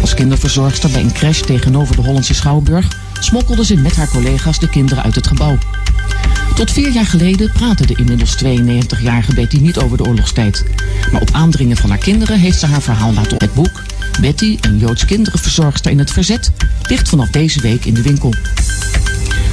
[0.00, 4.68] Als kinderverzorgster bij een crash tegenover de Hollandse Schouwburg smokkelde ze met haar collega's de
[4.68, 5.58] kinderen uit het gebouw.
[6.54, 10.64] Tot vier jaar geleden praatte de inmiddels 92-jarige Betty niet over de oorlogstijd.
[11.12, 13.82] Maar op aandringen van haar kinderen heeft ze haar verhaal laten op het boek.
[14.20, 18.34] Betty, een Joods kinderenverzorgster in het verzet, ligt vanaf deze week in de winkel.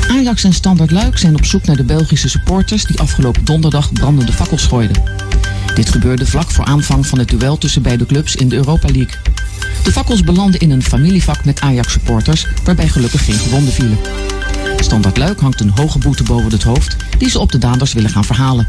[0.10, 4.34] Ajax en Standard Luik zijn op zoek naar de Belgische supporters die afgelopen donderdag brandende
[4.34, 5.29] fakkels gooiden.
[5.76, 9.16] Dit gebeurde vlak voor aanvang van het duel tussen beide clubs in de Europa League.
[9.84, 13.98] De fakkels belanden in een familievak met Ajax-supporters, waarbij gelukkig geen gewonden vielen.
[14.80, 18.10] Standard Luik hangt een hoge boete boven het hoofd die ze op de daders willen
[18.10, 18.68] gaan verhalen.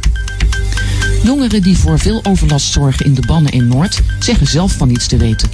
[1.23, 5.07] Jongeren die voor veel overlast zorgen in de bannen in Noord zeggen zelf van niets
[5.07, 5.49] te weten.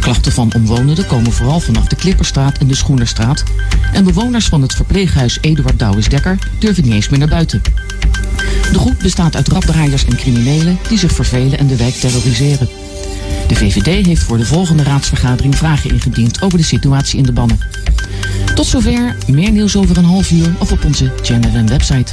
[0.00, 3.42] Klachten van omwonenden komen vooral vanaf de Klipperstraat en de Schoenerstraat.
[3.92, 7.62] En bewoners van het verpleeghuis Eduard Douwes-Dekker durven niet eens meer naar buiten.
[8.72, 12.68] De groep bestaat uit rapdraaiers en criminelen die zich vervelen en de wijk terroriseren.
[13.48, 17.58] De VVD heeft voor de volgende raadsvergadering vragen ingediend over de situatie in de bannen.
[18.54, 22.12] Tot zover, meer nieuws over een half uur of op onze JamFM website.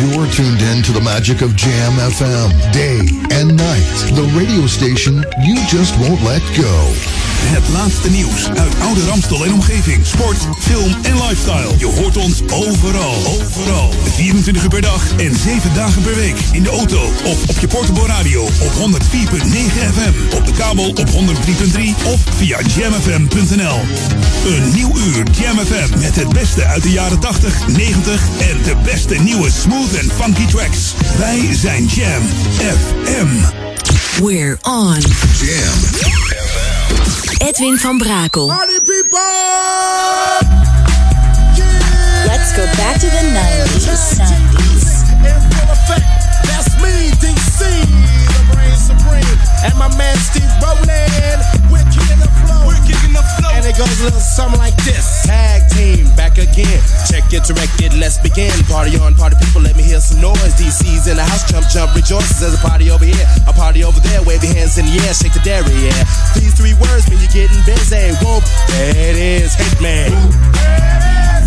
[0.00, 2.98] You're tuned in to the magic of Jam FM, day
[3.38, 3.86] and night.
[4.14, 6.74] The radio station you just won't let go.
[7.44, 10.06] Het laatste nieuws uit oude Ramstel en omgeving.
[10.06, 11.70] Sport, film en lifestyle.
[11.78, 13.14] Je hoort ons overal.
[13.26, 13.90] Overal.
[14.14, 16.36] 24 uur per dag en 7 dagen per week.
[16.52, 18.82] In de auto of op je portable radio op 104.9
[19.94, 20.36] FM.
[20.36, 21.14] Op de kabel op 103.3
[22.04, 23.80] of via jamfm.nl.
[24.46, 28.76] Een nieuw uur Jam FM met het beste uit de jaren 80, 90 en de
[28.84, 30.94] beste nieuwe smooth en funky tracks.
[31.18, 32.22] Wij zijn Jam
[32.56, 33.28] FM.
[34.22, 35.00] We're on.
[35.40, 35.78] Jam.
[37.38, 38.46] Edwin van Brakel.
[42.26, 43.86] Let's go back to the 90s.
[44.16, 45.02] 90s.
[46.42, 47.58] That's me, DC,
[48.26, 49.38] the brain supreme.
[49.64, 51.42] And my man Steve Rowland.
[51.70, 52.64] We're kicking the flow.
[53.64, 55.24] And it goes a little something like this.
[55.24, 56.84] Tag team, back again.
[57.08, 58.52] Check it, direct it, let's begin.
[58.68, 60.52] Party on, party people, let me hear some noise.
[60.60, 62.40] DC's in the house, jump, jump, rejoices.
[62.40, 64.22] There's a party over here, a party over there.
[64.22, 66.04] Wave your hands in the air, shake the dairy, yeah.
[66.36, 68.12] These three words mean you're getting busy.
[68.20, 70.12] Whoop, there it is, hate man.
[70.12, 71.40] Whoop, there.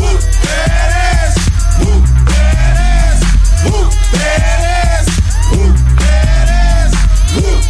[0.00, 1.28] Whoop, there.
[3.68, 5.04] Whoop, there.
[5.52, 5.76] Whoop.
[7.36, 7.60] Whoop.
[7.60, 7.62] Whoop,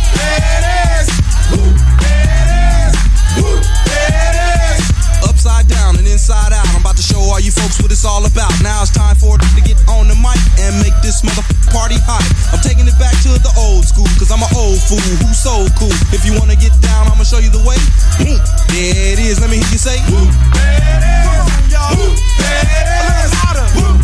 [6.28, 6.68] inside out.
[6.68, 8.52] I'm about to show all you folks what it's all about.
[8.60, 11.40] Now it's time for to get on the mic and make this mother
[11.72, 12.20] party hot.
[12.52, 15.64] I'm taking it back to the old school, cause I'm an old fool who's so
[15.80, 15.94] cool.
[16.12, 17.80] If you wanna get down, I'ma show you the way.
[18.20, 19.40] Whoop, there it is.
[19.40, 19.96] Let me hear you say.
[20.12, 21.72] Whoop, there it is.
[21.72, 21.96] Y'all.
[21.96, 22.88] Whoop, there it
[23.24, 23.32] is.
[23.32, 23.97] A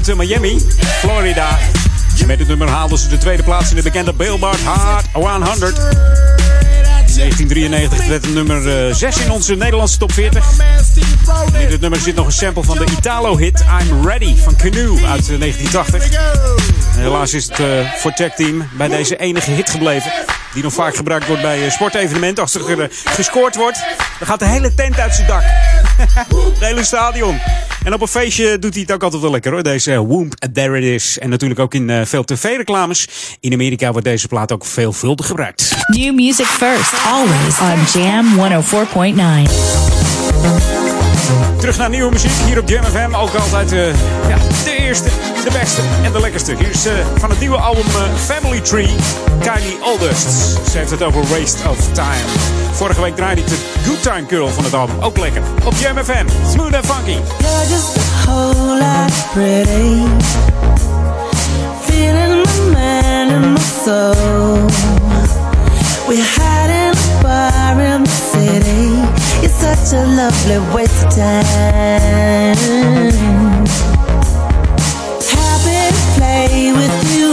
[0.00, 0.60] uit eh, Miami,
[0.98, 1.58] Florida.
[2.26, 5.78] Met het nummer haalden ze de tweede plaats in de bekende Billboard Hot 100.
[7.06, 10.44] In 1993 werd het nummer 6 in onze Nederlandse top 40.
[11.58, 15.28] In dit nummer zit nog een sample van de Italo-hit I'm Ready van Canoe uit
[15.30, 16.10] eh, 1980.
[16.94, 20.12] En helaas is het eh, voor Tag Team bij deze enige hit gebleven.
[20.54, 22.42] Die nog vaak gebruikt wordt bij eh, sportevenementen.
[22.42, 23.78] Als er eh, gescoord wordt,
[24.18, 25.42] dan gaat de hele tent uit zijn dak.
[26.54, 27.40] Het hele stadion.
[27.84, 29.62] En op een feestje doet hij het ook altijd wel lekker hoor.
[29.62, 31.18] Deze Whoop, There It Is.
[31.18, 33.08] En natuurlijk ook in eh, veel tv-reclames.
[33.40, 35.76] In Amerika wordt deze plaat ook veelvuldig gebruikt.
[35.86, 38.26] New music first, always on Jam
[39.46, 40.20] 104.9.
[41.58, 43.14] Terug naar nieuwe muziek hier op Jam FM.
[43.14, 43.86] Ook altijd eh,
[44.28, 45.08] ja, de eerste,
[45.44, 46.54] de beste en de lekkerste.
[46.56, 48.94] Hier is eh, van het nieuwe album eh, Family Tree,
[49.38, 50.58] Kylie Oldest.
[50.70, 52.24] Ze heeft het over Waste of Time.
[52.72, 55.00] Vorige week draaide ik de Good Time Girl van het album.
[55.00, 55.42] Ook lekker.
[55.64, 56.26] Op Jam FM.
[56.50, 57.10] Smooth and funky.
[57.10, 60.04] You're just a whole lot pretty.
[61.80, 64.68] Feeling my man in my soul.
[66.08, 68.94] We're hiding a bar in the city.
[69.40, 71.50] You're such a lovely waste of time.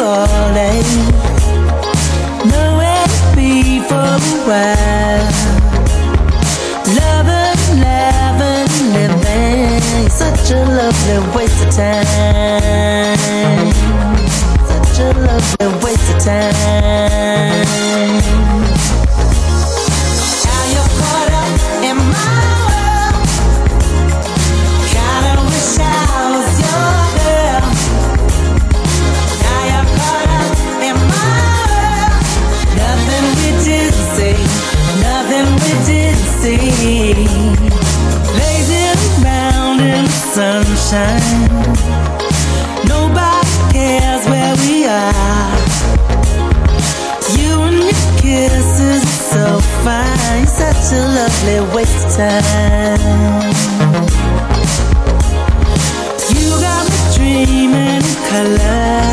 [0.02, 0.88] always
[2.46, 5.28] nowhere to be for a while.
[6.98, 13.18] Loving, and living, such a lovely waste of time.
[14.68, 17.67] Such a lovely waste of time.
[40.88, 41.50] Sunshine.
[42.88, 45.58] Nobody cares where we are.
[47.38, 50.48] You and your kisses are so fine.
[50.48, 53.00] Such a lovely waste of time.
[56.34, 59.07] You got me dreaming in color.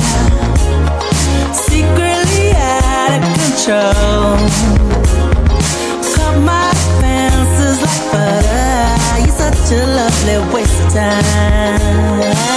[10.95, 12.54] 在。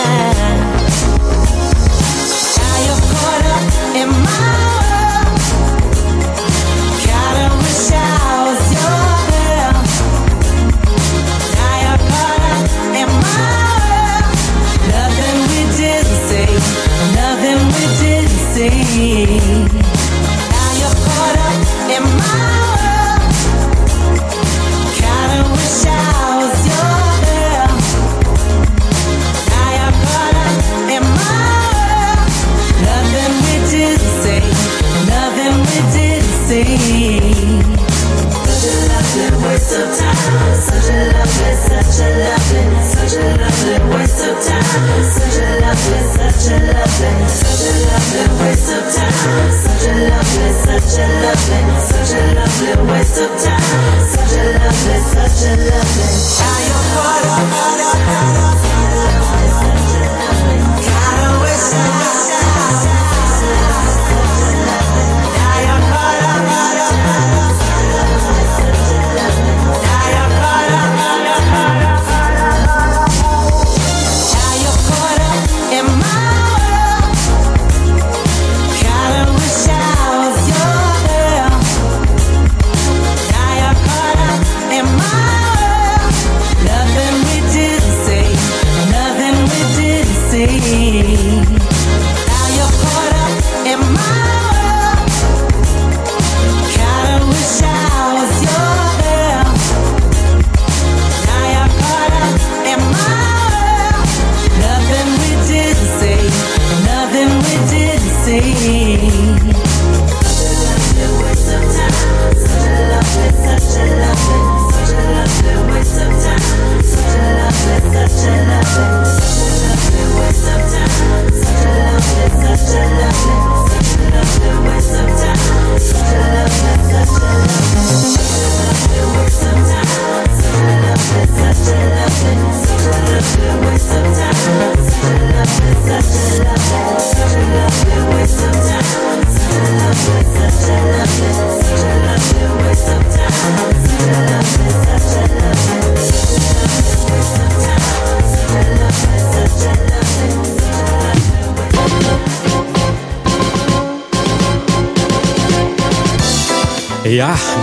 [49.27, 53.99] Such a lovely, such a lovely, such a lovely waste of time.
[54.07, 56.56] Such a lovely, such a lovely.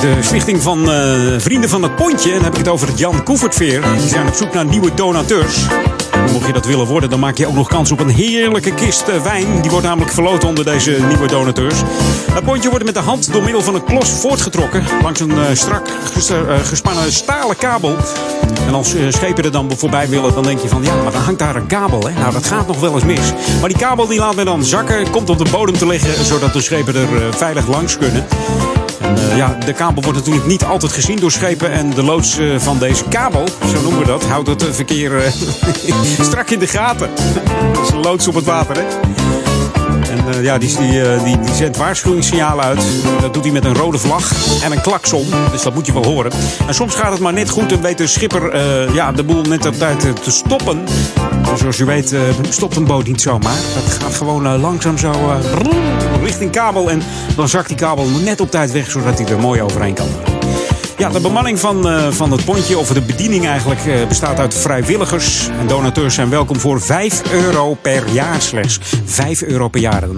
[0.04, 1.00] De stichting van eh,
[1.38, 3.82] Vrienden van het Pontje, dan heb ik het over het Jan Koevertveer.
[3.98, 5.66] Die zijn op zoek naar nieuwe donateurs.
[6.32, 9.08] Mocht je dat willen worden, dan maak je ook nog kans op een heerlijke kist
[9.08, 9.60] eh, wijn.
[9.60, 11.74] Die wordt namelijk verloot onder deze nieuwe donateurs.
[12.32, 14.84] Het pontje wordt met de hand door middel van een klos voortgetrokken.
[15.02, 16.30] Langs een eh, strak ges-
[16.62, 17.96] gespannen stalen kabel.
[18.66, 20.82] En als schepen er dan voorbij willen, dan denk je van...
[20.82, 22.12] ja, maar dan hangt daar een kabel, hè.
[22.20, 23.32] Nou, dat gaat nog wel eens mis.
[23.60, 26.24] Maar die kabel die laat men dan zakken, komt op de bodem te liggen...
[26.24, 28.26] zodat de schepen er veilig langs kunnen.
[29.36, 31.70] Ja, de kabel wordt natuurlijk niet altijd gezien door schepen.
[31.70, 35.18] En de loods eh, van deze kabel, zo noemen we dat, houdt het eh, verkeer
[35.18, 35.32] eh,
[36.28, 37.10] strak in de gaten.
[37.72, 38.82] dat is een loods op het water, hè?
[40.28, 42.82] Eh, ja, die, die, eh, die, die zendt waarschuwingssignalen uit.
[43.20, 44.32] Dat doet hij met een rode vlag
[44.62, 45.26] en een klakson.
[45.52, 46.32] Dus dat moet je wel horen.
[46.66, 49.42] En soms gaat het maar net goed en weet de schipper eh, ja, de boel
[49.42, 50.84] net op tijd te stoppen.
[51.50, 52.14] En zoals je weet
[52.48, 53.56] stopt een boot niet zomaar.
[53.74, 55.12] Dat gaat gewoon langzaam zo
[56.22, 56.90] richting kabel.
[56.90, 57.02] En
[57.36, 60.33] dan zakt die kabel net op tijd weg, zodat hij er mooi overheen kan.
[60.98, 64.54] Ja, de bemanning van, eh, van het pontje, of de bediening eigenlijk, eh, bestaat uit
[64.54, 65.48] vrijwilligers.
[65.60, 68.78] En donateurs zijn welkom voor 5 euro per jaar slechts.
[69.04, 70.02] 5 euro per jaar.
[70.02, 70.08] Eh,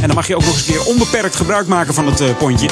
[0.00, 2.68] En dan mag je ook nog eens een keer onbeperkt gebruik maken van het pontje.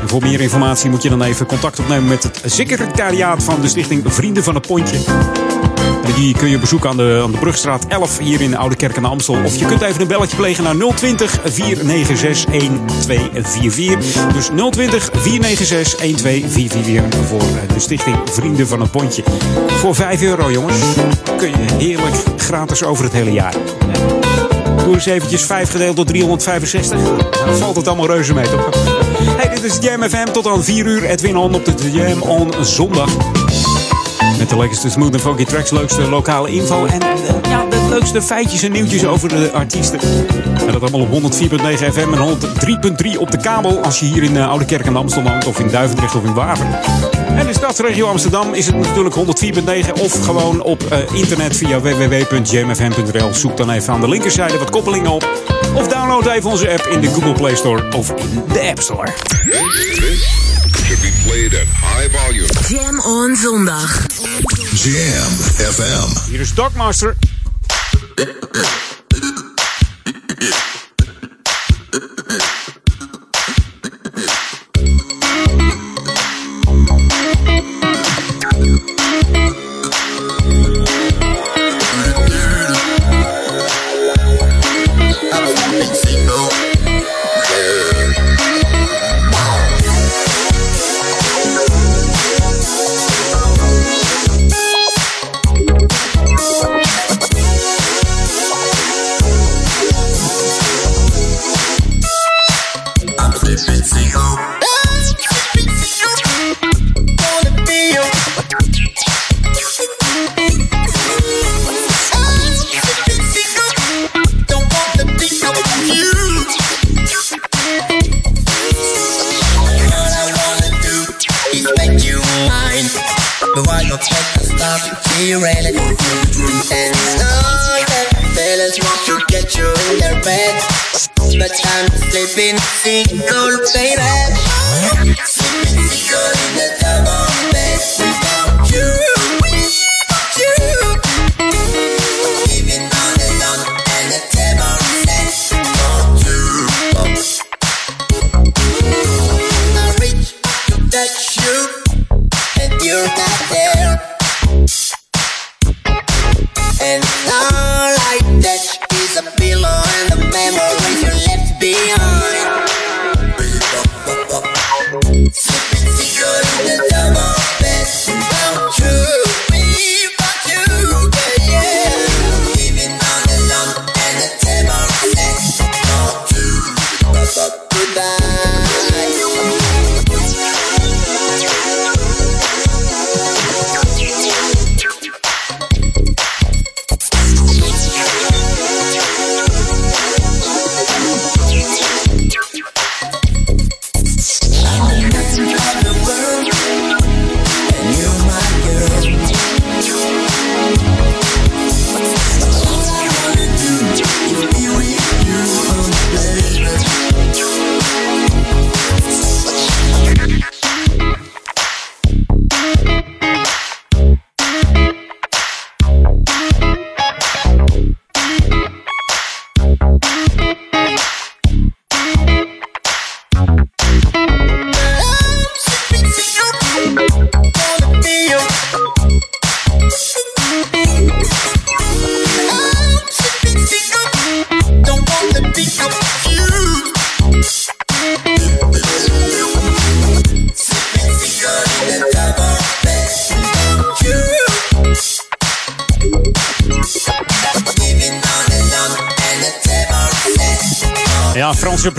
[0.00, 3.68] En voor meer informatie moet je dan even contact opnemen met het secretariaat van de
[3.68, 4.98] stichting Vrienden van het Pontje.
[6.14, 8.96] Die kun je bezoeken aan de, aan de Brugstraat 11 hier in de Oude Kerk
[8.96, 9.38] aan Amstel.
[9.44, 14.32] Of je kunt even een belletje plegen naar 020 496 1244.
[14.32, 19.24] Dus 020 496 1244 voor eh, de stichting Vrienden van het Pontje.
[19.66, 20.78] Voor 5 euro jongens
[21.36, 23.54] kun je heerlijk gratis over het hele jaar.
[24.84, 26.98] Doe eens eventjes 5 gedeeld door 365.
[27.46, 28.68] Dan valt het allemaal reuze mee, toch?
[29.36, 31.04] Hey, dit is Jam FM tot aan 4 uur.
[31.04, 33.10] Edwin On op de Jam On zondag.
[34.46, 37.08] Met de lekkerste smooth en funky tracks, leukste lokale info en eh,
[37.48, 40.00] ja, de leukste feitjes en nieuwtjes over de artiesten.
[40.66, 41.48] En dat allemaal op 104.9
[41.92, 42.38] FM en
[43.14, 45.60] 103.3 op de kabel als je hier in uh, Oude Kerk aan Amsterdam woont of
[45.60, 46.66] in Duivendrecht of in Waver.
[47.28, 49.22] En in de stadsregio Amsterdam is het natuurlijk 104.9
[50.00, 53.34] of gewoon op uh, internet via www.jamfm.nl.
[53.34, 55.28] Zoek dan even aan de linkerzijde wat koppelingen op.
[55.74, 59.12] Of download even onze app in de Google Play Store of in de App Store.
[60.96, 62.48] Should be played at high volume.
[62.68, 63.90] Jam on zondag.
[64.74, 66.28] Jam FM.
[66.28, 67.16] Hier is Dogmaster.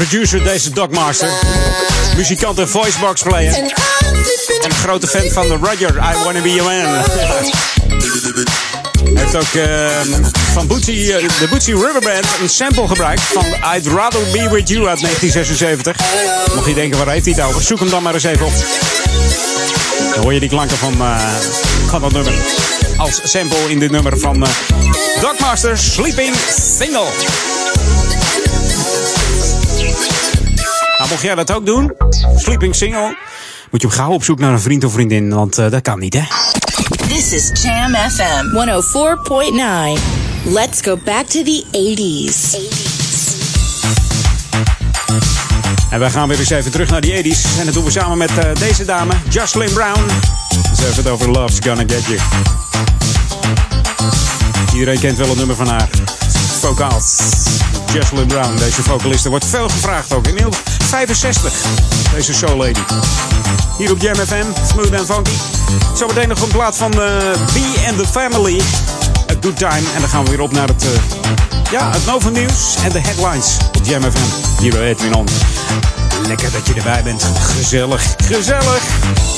[0.09, 1.29] Producer, deze Dogmaster.
[2.15, 3.53] Muzikant en voicebox player.
[3.53, 3.63] En
[4.63, 7.03] een grote fan van Roger, I Wanna Be Your Man.
[9.19, 9.99] Heeft ook eh,
[10.53, 14.69] van Bootsy, eh, de Bootsy River Band een sample gebruikt van I'd Rather Be With
[14.69, 15.95] You uit 1976.
[16.55, 17.61] Mocht je denken, waar heeft hij het over?
[17.61, 18.53] Zoek hem dan maar eens even op.
[20.13, 21.19] Dan hoor je die klanken van, eh,
[21.88, 22.34] van dat nummer.
[22.97, 24.45] Als sample in dit nummer van
[25.21, 26.35] Dogmaster Sleeping
[26.77, 27.77] Single.
[31.07, 31.93] Nou, mocht jij dat ook doen,
[32.35, 33.17] Sleeping Single,
[33.71, 35.99] moet je hem gauw op zoek naar een vriend of vriendin, want eh, dat kan
[35.99, 36.21] niet, hè?
[37.07, 38.45] This is Jam FM
[39.97, 40.01] 104.9.
[40.43, 42.55] Let's go back to the 80s.
[45.89, 47.59] En wij gaan weer eens even terug naar die 80s.
[47.59, 50.05] En dat doen we samen met eh, deze dame, Jocelyn Brown.
[50.75, 52.19] Ze heeft het over Love's Gonna Get You.
[54.73, 55.89] Iedereen kent wel het nummer van haar.
[56.59, 57.15] Vocals.
[57.93, 60.27] Jocelyn Brown, deze vocaliste, wordt veel gevraagd ook.
[60.27, 60.57] Inmiddels
[60.88, 61.53] 65,
[62.14, 62.80] deze show lady.
[63.77, 65.31] Hier op Jam FM, smooth en funky.
[65.95, 68.61] Zometeen nog een plaat van uh, and the Family.
[69.31, 69.84] A Good Time.
[69.95, 70.89] En dan gaan we weer op naar het, uh,
[71.72, 74.61] ja, het Nova Nieuws en de headlines op Jam FM.
[74.61, 75.26] Hier bij Edwin On.
[76.27, 77.23] Lekker dat je erbij bent.
[77.39, 78.84] Gezellig, gezellig.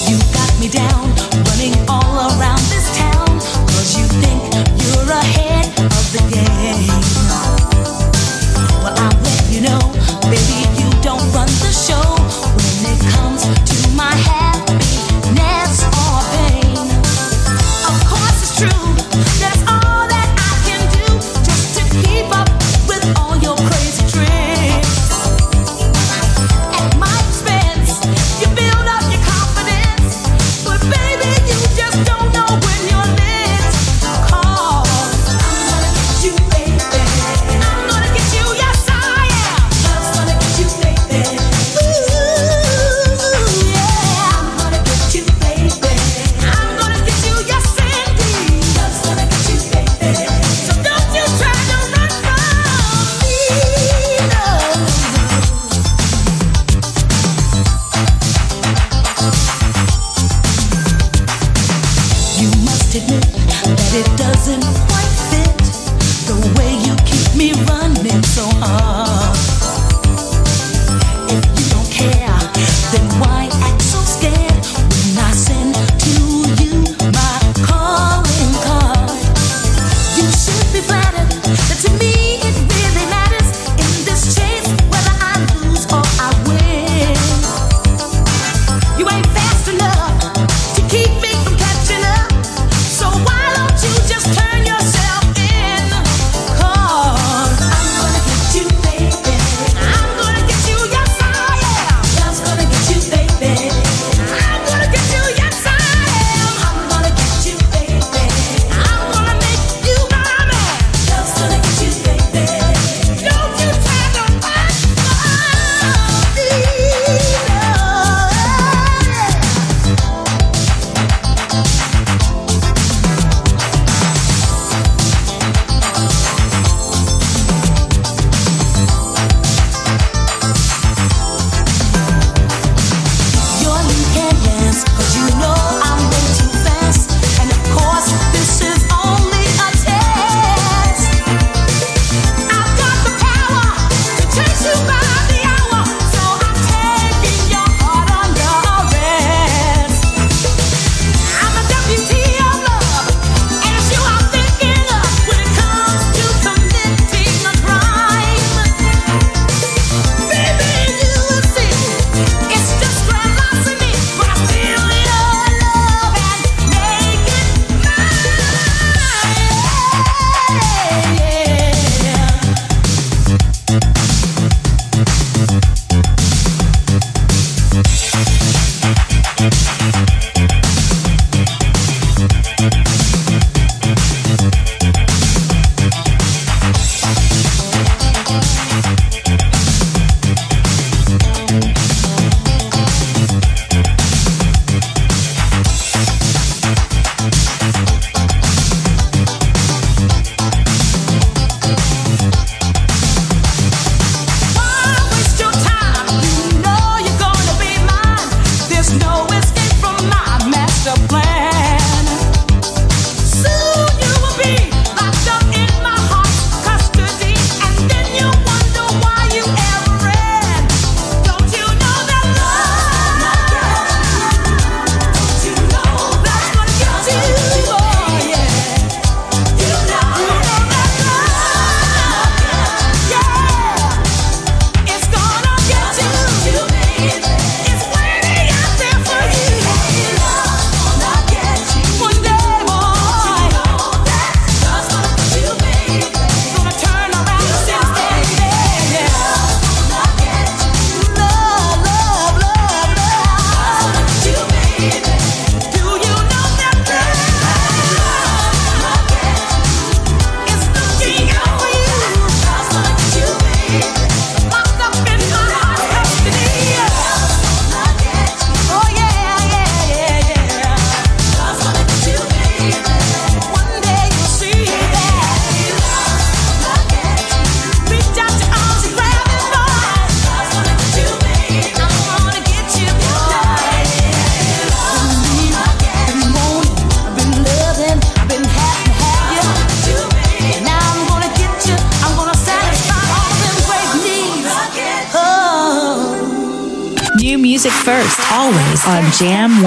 [0.07, 1.13] You got me down,
[1.49, 3.37] running all around this town.
[3.65, 7.28] Cause you think you're ahead of the game.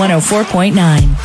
[0.09, 1.22] 104.9.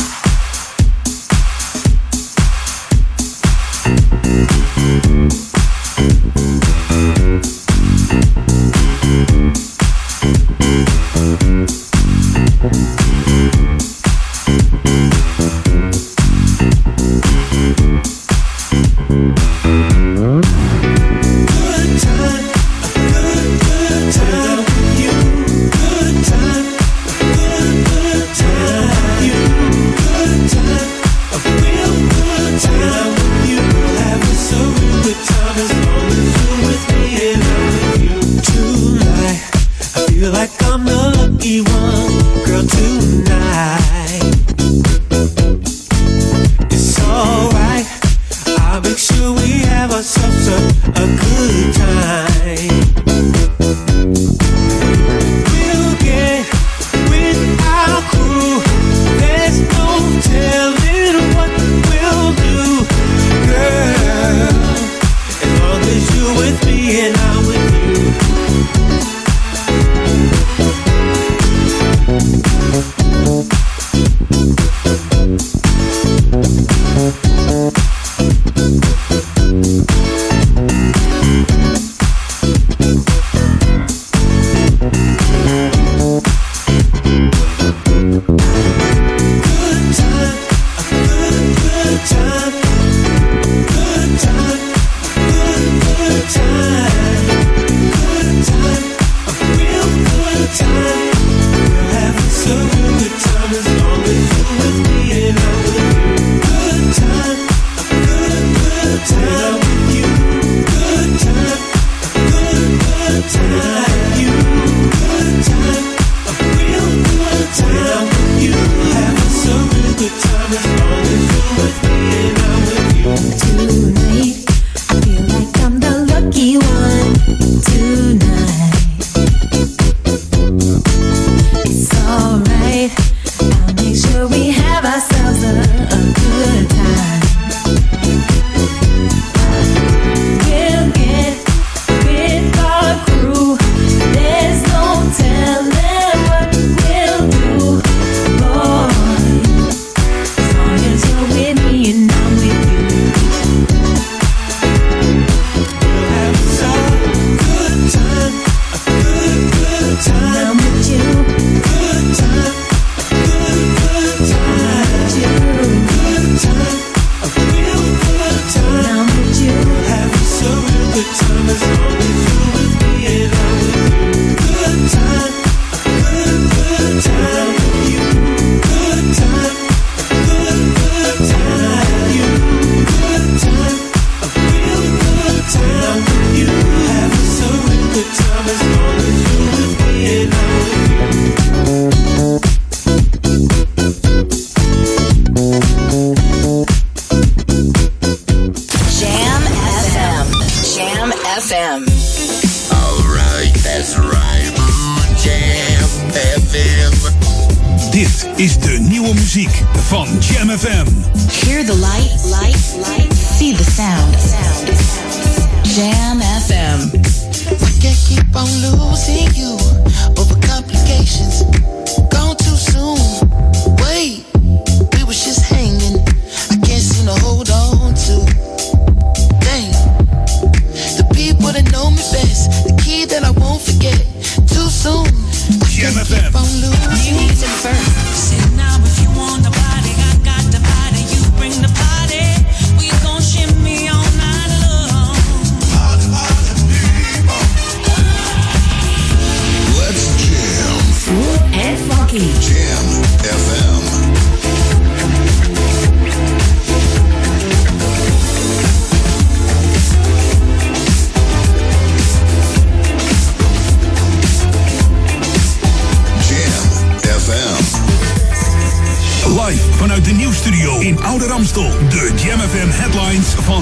[270.27, 270.97] Jam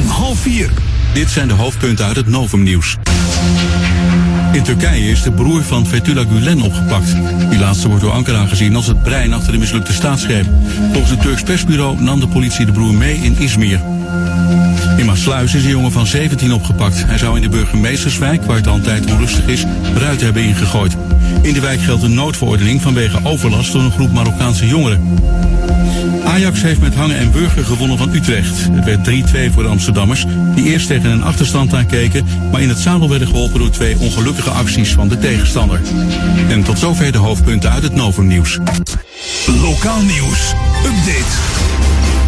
[0.06, 2.04] 104.9.
[2.04, 2.98] uit het Novumnieuws.
[4.52, 7.16] In Turkije is de broer van Fethullah Gulen opgepakt.
[7.50, 10.46] Die laatste wordt door Ankara gezien als het brein achter de mislukte staatsgreep.
[10.92, 13.80] Volgens het Turks persbureau nam de politie de broer mee in Izmir.
[14.98, 17.06] In Maasluis is een jongen van 17 opgepakt.
[17.06, 19.66] Hij zou in de burgemeesterswijk, waar het al een tijd onrustig is,
[19.96, 20.98] ruiten hebben ingegooid.
[21.42, 25.14] In de wijk geldt een noodverordening vanwege overlast door een groep Marokkaanse jongeren.
[26.24, 28.68] Ajax heeft met hangen en burger gewonnen van Utrecht.
[28.72, 30.26] Het werd 3-2 voor de Amsterdammers,
[30.56, 34.50] die eerst tegen een achterstand aankeken, maar in het zadel werden geholpen door twee ongelukkige
[34.50, 35.82] acties van de tegenstander.
[36.50, 38.60] En tot zover de hoofdpunten uit het Novum nieuws.
[39.62, 40.54] Lokaal nieuws.
[40.86, 41.64] Update.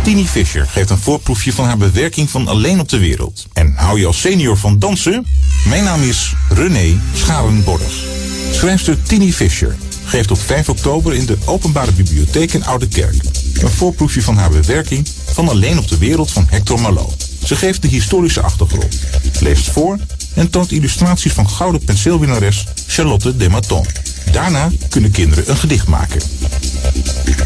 [0.03, 3.45] Tini Fischer geeft een voorproefje van haar bewerking van Alleen op de Wereld.
[3.53, 5.25] En hou je als senior van dansen?
[5.67, 8.03] Mijn naam is René Scharenborg.
[8.51, 9.75] Schrijfster Tini Fischer
[10.07, 13.15] geeft op 5 oktober in de Openbare Bibliotheek in Oude Kerk
[13.61, 17.29] een voorproefje van haar bewerking van Alleen op de Wereld van Hector Malot.
[17.43, 18.99] Ze geeft de historische achtergrond,
[19.39, 19.99] leest voor
[20.33, 23.85] en toont illustraties van gouden penseelwinnares Charlotte Dematon.
[24.31, 26.21] Daarna kunnen kinderen een gedicht maken.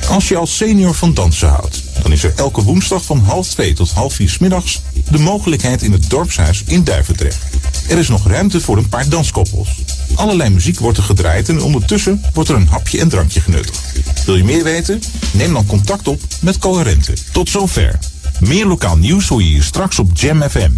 [0.10, 3.74] Als je als senior van dansen houdt, dan is er elke woensdag van half twee
[3.74, 7.44] tot half vier 's middags de mogelijkheid in het dorpshuis in Duivendrecht.
[7.88, 9.70] Er is nog ruimte voor een paar danskoppels.
[10.16, 13.80] Allerlei muziek wordt er gedraaid en ondertussen wordt er een hapje en drankje genuttigd.
[14.26, 15.02] Wil je meer weten?
[15.32, 17.14] Neem dan contact op met Coherente.
[17.32, 18.00] Tot zover.
[18.40, 20.72] Meer lokaal nieuws hoor je hier straks op Jam FM.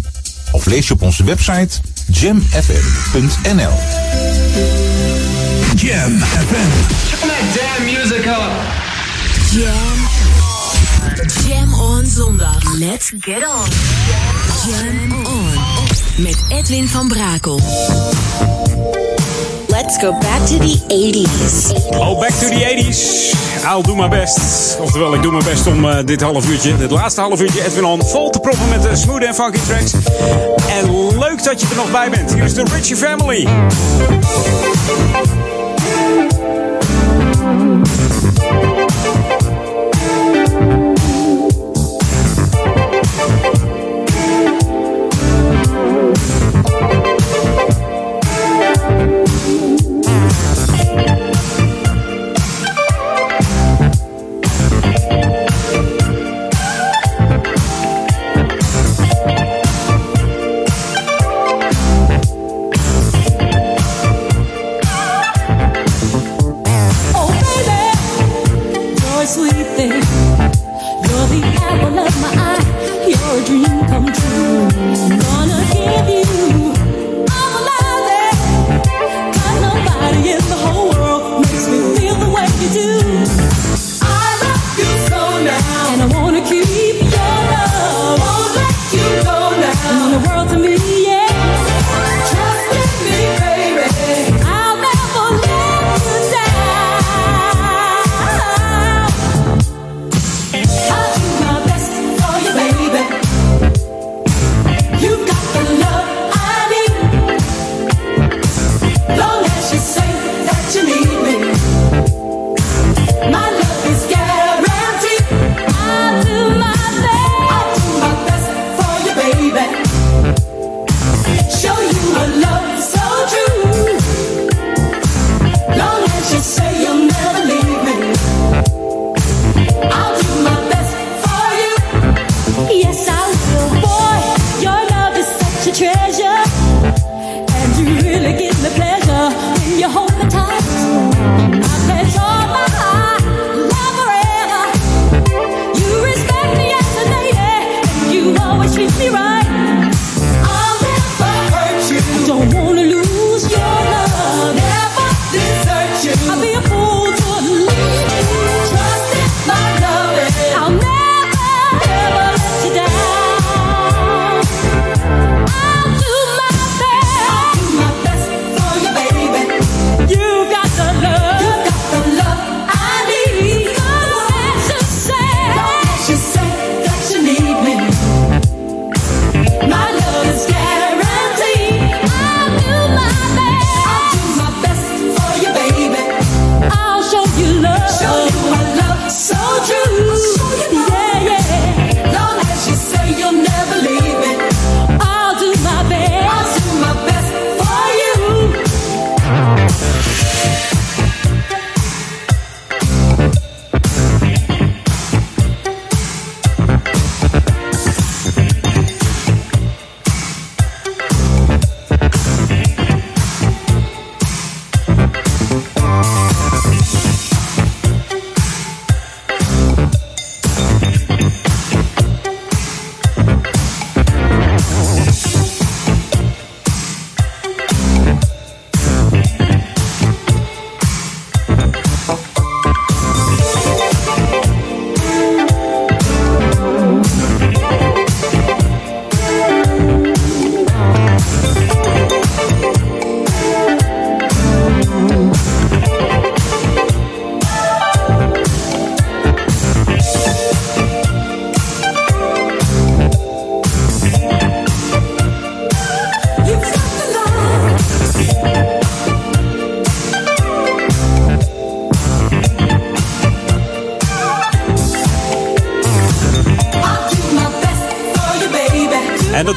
[0.52, 3.72] Of lees je op onze website jamfm.nl.
[5.76, 6.70] Jam FM.
[7.10, 8.82] Turn that damn music up.
[9.50, 10.22] Jam.
[11.48, 12.74] Jam on zondag.
[12.78, 13.68] Let's get on.
[14.70, 15.52] Jam on.
[16.16, 17.60] Met Edwin van Brakel.
[19.84, 21.72] Let's go back to the 80s.
[21.92, 23.34] Oh, back to the 80s.
[23.64, 24.80] I'll do my best.
[24.80, 27.84] Oftewel, ik doe mijn best om eh, dit half uurtje, dit laatste half uurtje, Edwin
[27.84, 29.92] On, vol te proppen met de smooth en funky tracks.
[30.68, 32.34] En leuk dat je er nog bij bent.
[32.34, 33.48] Hier is de Richie Family.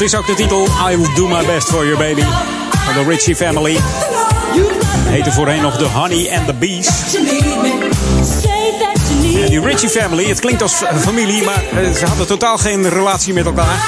[0.07, 2.21] Is ook de titel I Will Do My Best For Your Baby
[2.85, 3.77] van de Richie Family.
[5.07, 7.15] Heette voorheen nog de Honey and the Bees.
[9.43, 13.33] En die Richie Family, het klinkt als familie, maar eh, ze hadden totaal geen relatie
[13.33, 13.79] met elkaar.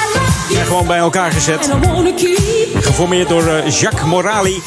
[0.48, 1.70] Ze zijn gewoon bij elkaar gezet.
[2.80, 4.62] Geformeerd door eh, Jacques Morali.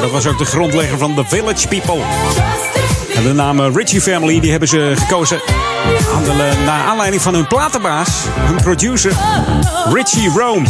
[0.00, 2.02] Dat was ook de grondlegger van The Village People.
[3.14, 5.40] En de naam Richie Family die hebben ze gekozen
[6.14, 8.08] aan de, naar aanleiding van hun platenbaas,
[8.38, 9.12] hun producer,
[9.92, 10.66] Richie Rome.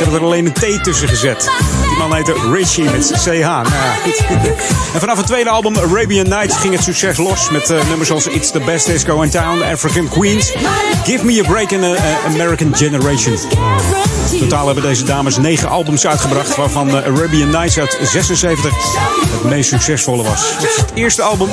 [0.00, 1.50] Ze hebben er alleen een T tussen gezet.
[1.88, 3.28] Die man heette Richie met CH.
[3.28, 3.64] Nou,
[4.94, 8.26] en vanaf het tweede album Arabian Nights ging het succes los met uh, nummers als
[8.26, 10.52] It's the Best Disco in Town, African Queens,
[11.04, 13.38] Give Me a Break in a, American Generation.
[14.38, 18.72] Totaal hebben deze dames negen albums uitgebracht, waarvan Arabian Nights uit 76
[19.30, 20.54] het meest succesvolle was.
[20.58, 21.48] Het eerste album.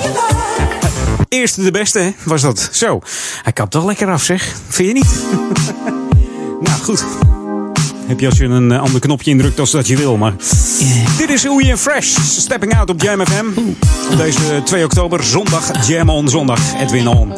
[1.30, 2.70] Eerste de beste, hè, was dat.
[2.72, 3.00] Zo,
[3.44, 4.56] hij kapt toch lekker af, zeg.
[4.68, 5.24] Vind je niet?
[6.70, 7.06] nou, goed
[8.08, 10.18] heb je als je een uh, ander knopje indrukt als dat je wil.
[10.18, 10.34] Maar
[11.18, 13.46] dit is Oei en Fresh, stepping out op Jam FM.
[14.18, 17.34] Deze 2 oktober, zondag, Jam on zondag, Edwin on.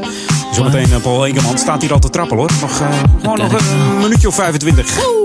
[0.54, 2.52] Zometeen uh, Paul Egerman staat hier al te trappelen hoor.
[2.62, 2.88] Nog, uh,
[3.22, 5.19] gewoon nog een minuutje of 25.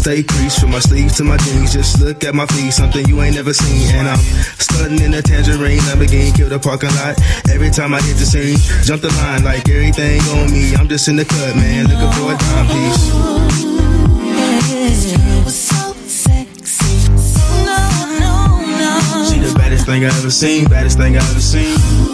[0.00, 1.74] Stay creased from my sleeves to my jeans.
[1.74, 3.94] Just look at my feet, something you ain't never seen.
[3.94, 4.18] And I'm
[4.56, 7.20] stunting in a tangerine, Lamborghini, kill the parking lot.
[7.52, 10.74] Every time I hit the scene, jump the line like everything on me.
[10.74, 13.04] I'm just in the cut, man, looking for a dime piece.
[19.28, 22.09] She the baddest thing I ever seen, baddest thing I ever seen.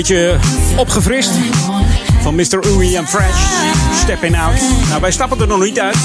[0.00, 0.36] Beetje
[0.76, 1.30] opgefrist.
[2.22, 2.66] Van Mr.
[2.66, 3.40] Uwe en Fresh.
[4.02, 4.60] Stepping Out.
[4.88, 5.96] Nou, wij stappen er nog niet uit.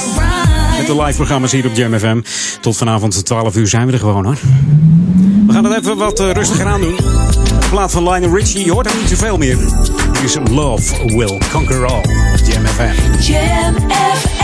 [0.77, 2.21] Met de live programma's hier op Jam FM.
[2.61, 4.37] Tot vanavond 12 uur zijn we er gewoon hoor.
[5.47, 6.95] We gaan het even wat uh, rustiger aan doen.
[6.95, 9.57] De plaat van Lionel Richie, je hoort er niet zoveel meer.
[10.11, 12.01] Dit is Love Will Conquer All.
[12.47, 13.21] Jam FM.
[13.21, 14.34] Jam FM.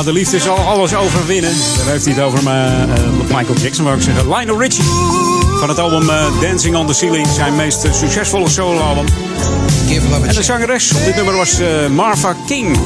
[0.00, 1.52] Ja, de liefde zal alles overwinnen.
[1.76, 3.04] Daar heeft hij het over maar, eh,
[3.36, 4.28] Michael Jackson, wou ik zeggen.
[4.28, 4.84] Lionel Richie.
[5.58, 7.26] Van het album eh, Dancing on the Ceiling.
[7.26, 9.06] Zijn meest eh, succesvolle soloalbum.
[10.22, 12.78] En de zangeres op dit nummer was eh, Martha King.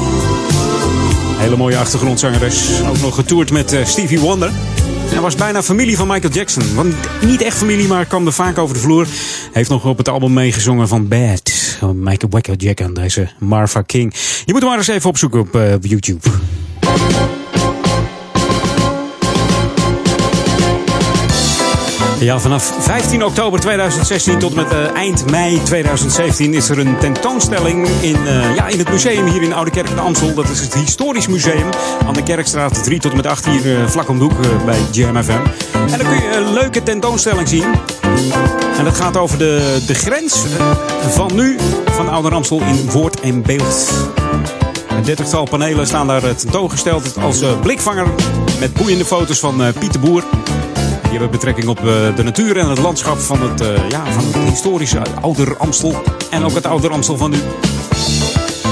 [1.37, 2.81] Hele mooie achtergrondzangeres.
[2.89, 4.51] Ook nog getoerd met eh, Stevie Wonder.
[5.13, 6.75] En was bijna familie van Michael Jackson.
[6.75, 9.07] Want niet echt familie, maar kwam er vaak over de vloer.
[9.51, 11.51] Heeft nog op het album meegezongen van Bad.
[11.93, 14.13] Michael Michael Jackson, deze Martha King.
[14.45, 16.29] Je moet hem maar eens even opzoeken op eh, YouTube.
[22.25, 27.87] Ja, vanaf 15 oktober 2016 tot met eh, eind mei 2017 is er een tentoonstelling
[27.87, 30.33] in, eh, ja, in het museum hier in Oude Kerk de Amstel.
[30.33, 31.69] Dat is het Historisch Museum
[32.07, 34.31] aan de Kerkstraat 3 tot en met 8 hier eh, vlak om
[34.65, 35.41] bij GMFM.
[35.91, 37.75] En dan kun je een leuke tentoonstelling zien.
[38.77, 40.43] En dat gaat over de, de grens
[41.09, 43.91] van nu van Oude Amstel in woord en beeld.
[44.89, 48.07] Een dertigtal panelen staan daar tentoongesteld als blikvanger
[48.59, 50.23] met boeiende foto's van Pieter Boer.
[51.09, 54.23] Die hebben betrekking op eh, de natuur en het landschap van het, eh, ja, van
[54.25, 56.03] het historische Ouder Amstel.
[56.29, 57.37] En ook het Ouder Amstel van nu.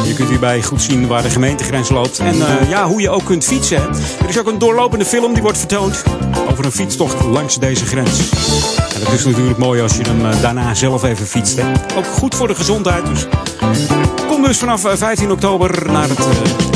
[0.07, 2.19] Je kunt hierbij goed zien waar de gemeentegrens loopt.
[2.19, 3.77] En eh, ja, hoe je ook kunt fietsen.
[4.21, 6.03] Er is ook een doorlopende film die wordt vertoond
[6.51, 8.29] over een fietstocht langs deze grens.
[8.93, 11.61] En dat is natuurlijk mooi als je hem daarna zelf even fietst.
[11.61, 11.97] Hè.
[11.97, 13.05] Ook goed voor de gezondheid.
[13.05, 13.27] Dus
[14.27, 16.25] Kom dus vanaf eh, 15 oktober naar het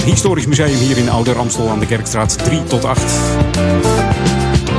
[0.05, 3.01] Historisch Museum hier in Ouder Amstel aan de Kerkstraat 3 tot 8.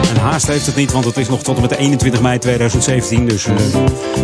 [0.09, 3.27] En haast heeft het niet, want het is nog tot en met 21 mei 2017.
[3.27, 3.55] Dus eh,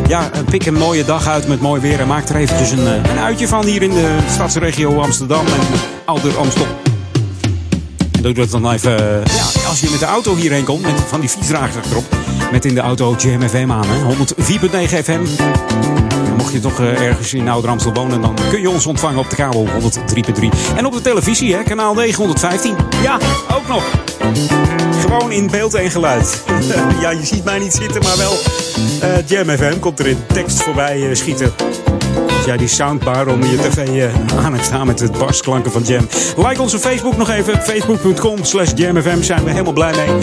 [0.09, 2.01] ja, pik een mooie dag uit met mooi weer.
[2.01, 5.79] En maak er eventjes een, eh, een uitje van hier in de stadsregio Amsterdam en
[6.05, 6.67] Ouder Amstel.
[8.13, 10.93] En doe dat dan even, eh, ja, als je met de auto hierheen komt, met
[11.09, 12.05] van die fietsdragers achterop.
[12.53, 14.03] Met in de auto GMFM aan, hè.
[14.03, 15.21] 104.9 FM.
[16.37, 19.37] Mocht je toch ergens in Ouder Amstel wonen, dan kun je ons ontvangen op de
[19.37, 20.49] kabel 103.3.
[20.77, 22.77] En op de televisie, hè, kanaal 915.
[23.03, 23.19] Ja,
[23.55, 23.85] ook nog.
[25.01, 26.43] Gewoon in beeld en geluid.
[27.03, 28.39] ja, je ziet mij niet zitten, maar wel
[29.01, 31.53] eh Jam FM komt er in tekst voorbij eh, schieten.
[32.37, 35.83] Als jij die soundbar onder je tv eh, aan hebt staan met het basklanken van
[35.83, 36.09] Jam.
[36.37, 37.63] Like onze Facebook nog even.
[37.63, 40.19] Facebook.com slash jamfm zijn we helemaal blij mee.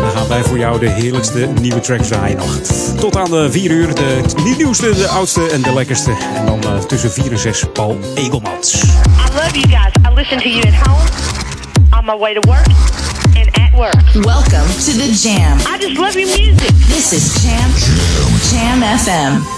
[0.00, 2.56] Dan gaan wij voor jou de heerlijkste nieuwe tracks draaien nog.
[3.00, 3.94] Tot aan de 4 uur.
[3.94, 4.22] De
[4.56, 6.10] nieuwste, de oudste en de lekkerste.
[6.36, 8.74] En dan tussen 4 en 6 Paul Egelmans.
[8.74, 8.86] I
[9.34, 9.92] love you guys.
[10.10, 11.04] I listen to you at home,
[11.98, 12.64] on my way to work,
[13.36, 13.92] and at work.
[14.24, 15.58] Welcome to the Jam.
[15.66, 16.70] I just love your music.
[16.86, 17.70] This is Jam
[18.50, 19.57] Jam FM.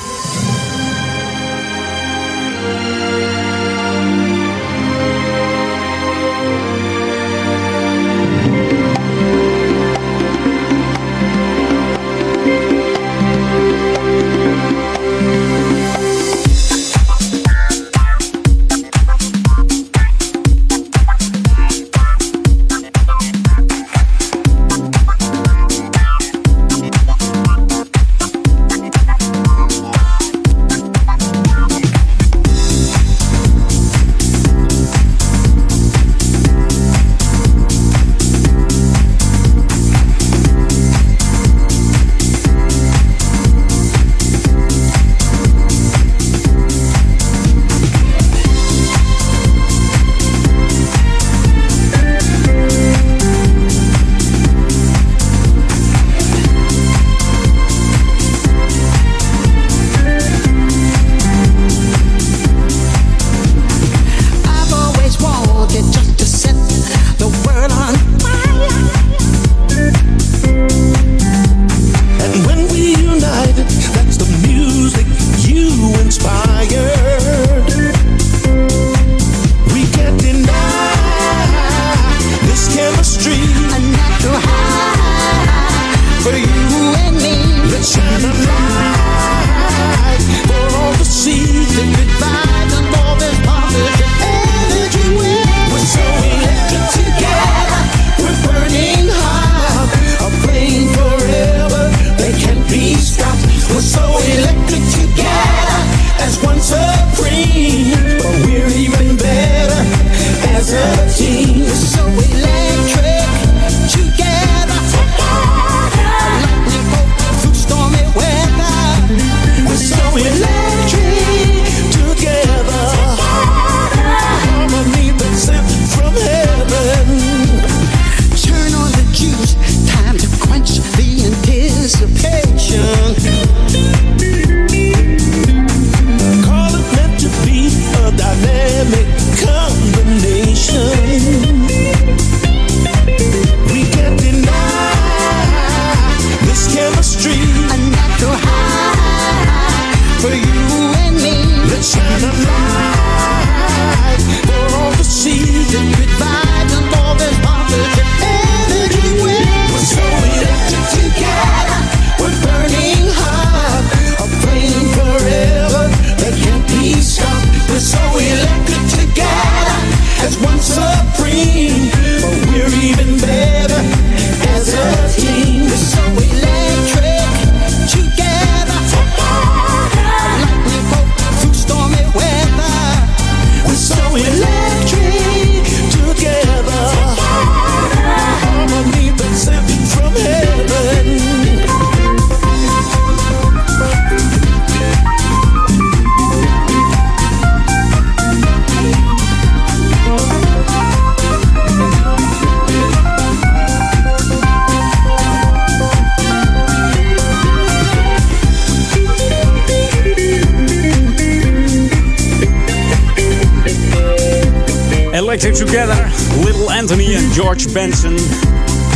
[217.33, 218.17] George Benson.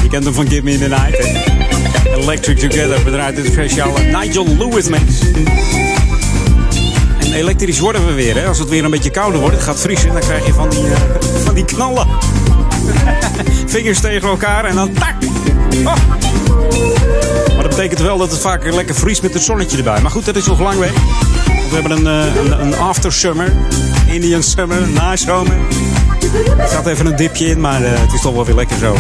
[0.03, 1.29] Je kent hem van Give Me in the Night.
[2.17, 5.03] Electric Together bedraait dit speciale Nigel Lewis mix.
[7.19, 8.47] En elektrisch worden we weer, hè?
[8.47, 10.85] Als het weer een beetje kouder wordt, het gaat vriezen, dan krijg je van die,
[10.87, 11.01] eh,
[11.45, 12.07] van die knallen.
[13.67, 15.15] Vingers tegen elkaar en dan tak!
[15.85, 15.97] Oh.
[17.55, 20.01] Maar dat betekent wel dat het vaak lekker vriest met het zonnetje erbij.
[20.01, 20.93] Maar goed, dat is nog lang weg.
[21.71, 23.53] We hebben een, eh, een, een after summer,
[24.07, 25.57] Indian summer, nazomer.
[26.59, 28.97] Er gaat even een dipje in, maar eh, het is toch wel weer lekker zo.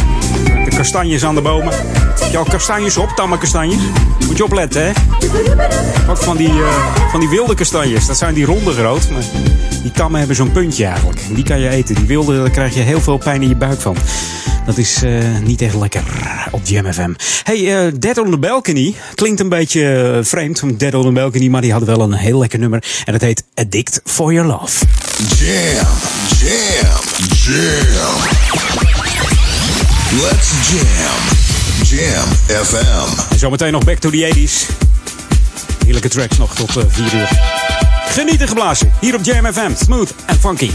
[0.64, 1.72] De kastanjes aan de bomen.
[2.20, 3.80] Heb je al kastanjes op, tamme kastanjes?
[4.26, 4.92] Moet je opletten, hè?
[6.10, 8.06] Ook van die, eh, van die wilde kastanjes.
[8.06, 9.10] Dat zijn die ronde groot.
[9.10, 9.22] Maar
[9.82, 11.20] die tammen hebben zo'n puntje eigenlijk.
[11.28, 11.94] En Die kan je eten.
[11.94, 13.96] Die wilde, daar krijg je heel veel pijn in je buik van.
[14.66, 15.12] Dat is eh,
[15.42, 16.02] niet echt lekker
[16.50, 17.12] op Jam FM.
[17.42, 18.94] Hey, eh, Dead on the Balcony.
[19.14, 21.48] Klinkt een beetje vreemd, Dead on the Balcony.
[21.48, 22.84] Maar die hadden wel een heel lekker nummer.
[23.04, 24.84] En dat heet Addict for Your Love.
[25.38, 25.86] Jam,
[26.38, 27.13] jam,
[27.44, 28.14] jam.
[30.22, 31.20] Let's jam.
[31.82, 32.28] Jam
[32.64, 33.32] FM.
[33.32, 34.66] En zometeen nog back to the 80s.
[35.84, 37.28] Heerlijke tracks nog tot 4 uur.
[38.08, 38.92] Genieten geblazen.
[39.00, 39.70] Hier op Jam FM.
[39.84, 40.70] Smooth en funky.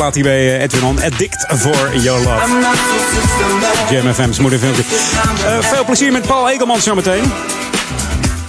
[0.00, 1.02] Plaat hier bij eh, Edwin On.
[1.02, 2.46] Addict for Your Love.
[3.90, 4.82] Jam FM's moederfilmpje.
[4.82, 7.32] Uh, veel plezier met Paul Egelman zometeen.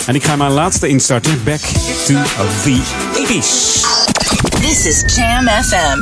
[0.05, 1.43] En ik ga mijn laatste instarten.
[1.43, 1.59] Back
[2.05, 2.13] to
[2.63, 2.79] the
[3.13, 3.83] 80s.
[4.61, 5.97] This is Jam FM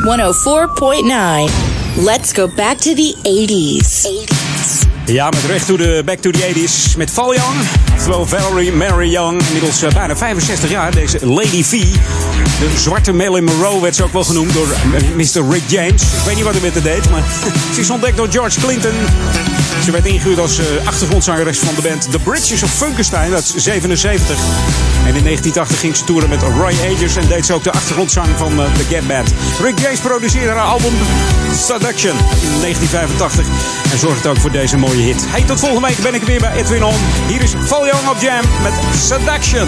[1.48, 2.04] 104.9.
[2.04, 4.08] Let's go back to the 80s.
[4.08, 4.88] 80s.
[5.06, 6.98] Ja, met recht to the back to the 80s.
[6.98, 7.89] Met Val Young.
[8.00, 9.42] Oftewel Valerie Mary Young.
[9.42, 10.92] Inmiddels uh, bijna 65 jaar.
[10.92, 11.72] Deze Lady V.
[11.72, 15.50] De zwarte Marilyn Monroe werd ze ook wel genoemd door eh, Mr.
[15.52, 16.02] Rick James.
[16.02, 17.24] Ik weet niet wat hij met haar deed, maar
[17.74, 18.94] ze is ontdekt door George Clinton.
[19.84, 23.32] Ze werd ingehuurd als uh, achtergrondzangeres van de band The Bridges of Funkenstein.
[23.32, 24.89] Dat is 77.
[25.06, 28.28] En in 1980 ging ze toeren met Roy Ayers en deed ze ook de achtergrondzang
[28.38, 29.34] van uh, The Get Band.
[29.62, 30.94] Rick James produceerde haar album
[31.54, 33.46] Seduction in 1985
[33.92, 35.26] en zorgde ook voor deze mooie hit.
[35.28, 36.96] Hey, tot volgende week ben ik weer bij Edwin On.
[37.28, 39.68] Hier is Val Young op Jam met Seduction.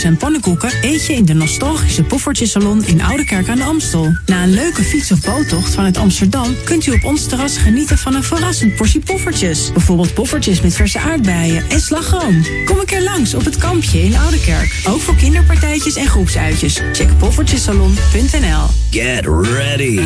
[0.00, 4.12] En pannenkoeken eet je in de nostalgische Poffertjesalon in Oude Kerk aan de Amstel.
[4.26, 8.14] Na een leuke fiets- of boottocht vanuit Amsterdam kunt u op ons terras genieten van
[8.14, 9.72] een verrassend portie poffertjes.
[9.72, 12.44] Bijvoorbeeld poffertjes met verse aardbeien en slagroom.
[12.64, 14.80] Kom een keer langs op het kampje in Oude Kerk.
[14.84, 16.80] Ook voor kinderpartijtjes en groepsuitjes.
[16.92, 18.66] Check poffertjesalon.nl.
[18.90, 20.00] Get ready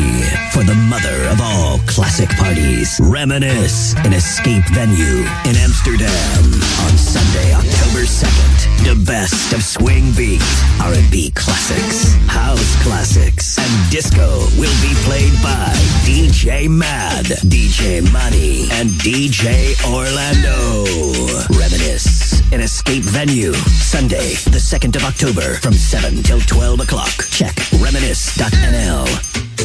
[0.49, 2.99] for the mother of all classic parties.
[3.11, 6.43] Reminisce, an escape venue in Amsterdam
[6.89, 8.56] on Sunday, October 2nd.
[8.87, 10.41] The best of swing beat,
[10.79, 15.75] R&B classics, house classics, and disco will be played by
[16.07, 20.85] DJ Mad, DJ Money, and DJ Orlando.
[21.59, 27.27] Reminisce, an escape venue, Sunday, the 2nd of October from 7 till 12 o'clock.
[27.29, 29.05] Check reminisce.nl.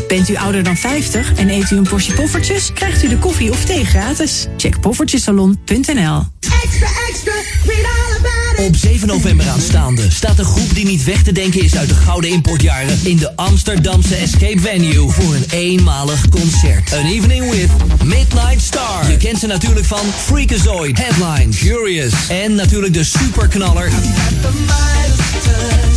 [0.09, 2.73] Bent u ouder dan 50 en eet u een portie poffertjes?
[2.73, 4.47] Krijgt u de koffie of thee gratis?
[4.57, 6.51] Check poffertjesalon.nl.
[8.62, 11.94] Op 7 november aanstaande staat een groep die niet weg te denken is uit de
[11.94, 16.93] gouden importjaren in de Amsterdamse Escape Venue voor een eenmalig concert.
[16.93, 17.70] An evening with
[18.05, 19.10] Midnight Star.
[19.10, 23.93] Je kent ze natuurlijk van Freakazoid, Headline, Furious en natuurlijk de superknaller.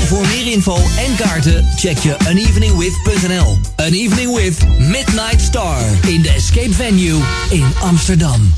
[0.06, 3.60] Voor meer info en kaarten check je aneveningwith.nl.
[3.76, 7.20] An Evening with Midnight Star in de Escape Venue
[7.50, 8.54] in Amsterdam.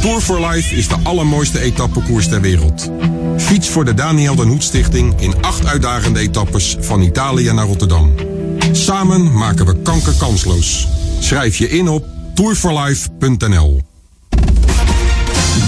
[0.00, 2.90] Tour for Life is de allermooiste etappekoers ter wereld.
[3.40, 8.14] Fiets voor de Daniel den Hoed Stichting in acht uitdagende etappes van Italië naar Rotterdam.
[8.72, 10.88] Samen maken we kanker kansloos.
[11.20, 12.04] Schrijf je in op
[12.34, 13.82] tourforlife.nl.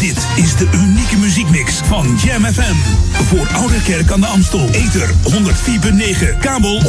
[0.01, 2.75] Dit is de unieke muziekmix van Jam FM.
[3.25, 4.69] Voor Oude Kerk aan de Amstel.
[4.71, 6.87] Ether 104.9, kabel 103.3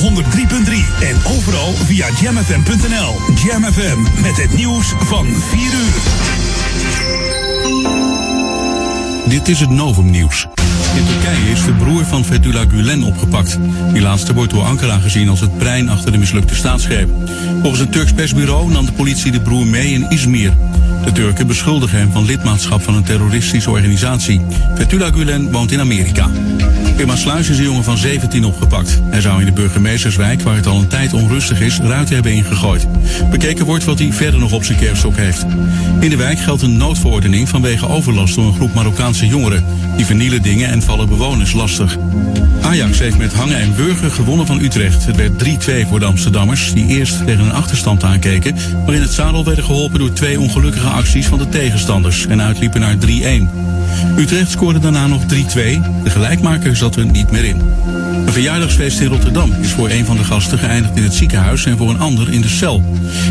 [1.02, 3.16] en overal via jamfm.nl.
[3.46, 6.02] Jam FM met het nieuws van 4 uur.
[9.30, 10.48] Dit is het Novum Nieuws.
[10.96, 13.60] In Turkije is de broer van Fethullah Gulen opgepakt.
[13.94, 17.10] Die laatste wordt door Ankara gezien als het brein achter de mislukte staatsgreep.
[17.62, 20.54] Volgens een Turks persbureau nam de politie de broer mee in Izmir.
[21.04, 24.42] De Turken beschuldigen hem van lidmaatschap van een terroristische organisatie.
[24.76, 26.30] Fethullah Gulen woont in Amerika.
[26.96, 29.02] In Maasluis is een jongen van 17 opgepakt.
[29.10, 32.88] Hij zou in de burgemeesterswijk, waar het al een tijd onrustig is, ruiten hebben ingegooid.
[33.30, 35.46] Bekeken wordt wat hij verder nog op zijn kerfstok heeft.
[36.00, 39.66] In de wijk geldt een noodverordening vanwege overlast door een groep Marokkaanse jongeren.
[39.96, 41.98] Die vernielen dingen en vallen bewoners lastig.
[42.62, 45.06] Ajax heeft met hangen en burger gewonnen van Utrecht.
[45.06, 45.44] Het werd
[45.86, 48.56] 3-2 voor de Amsterdammers, die eerst tegen een achterstand aankeken,
[48.86, 52.80] maar in het zadel werden geholpen door twee ongelukkige acties van de tegenstanders en uitliepen
[52.80, 53.64] naar 3-1.
[54.18, 55.26] Utrecht scoorde daarna nog 3-2.
[56.04, 58.03] De gelijkmaker zat er niet meer in.
[58.26, 61.78] Een verjaardagsfeest in Rotterdam is voor een van de gasten geëindigd in het ziekenhuis en
[61.78, 62.84] voor een ander in de cel.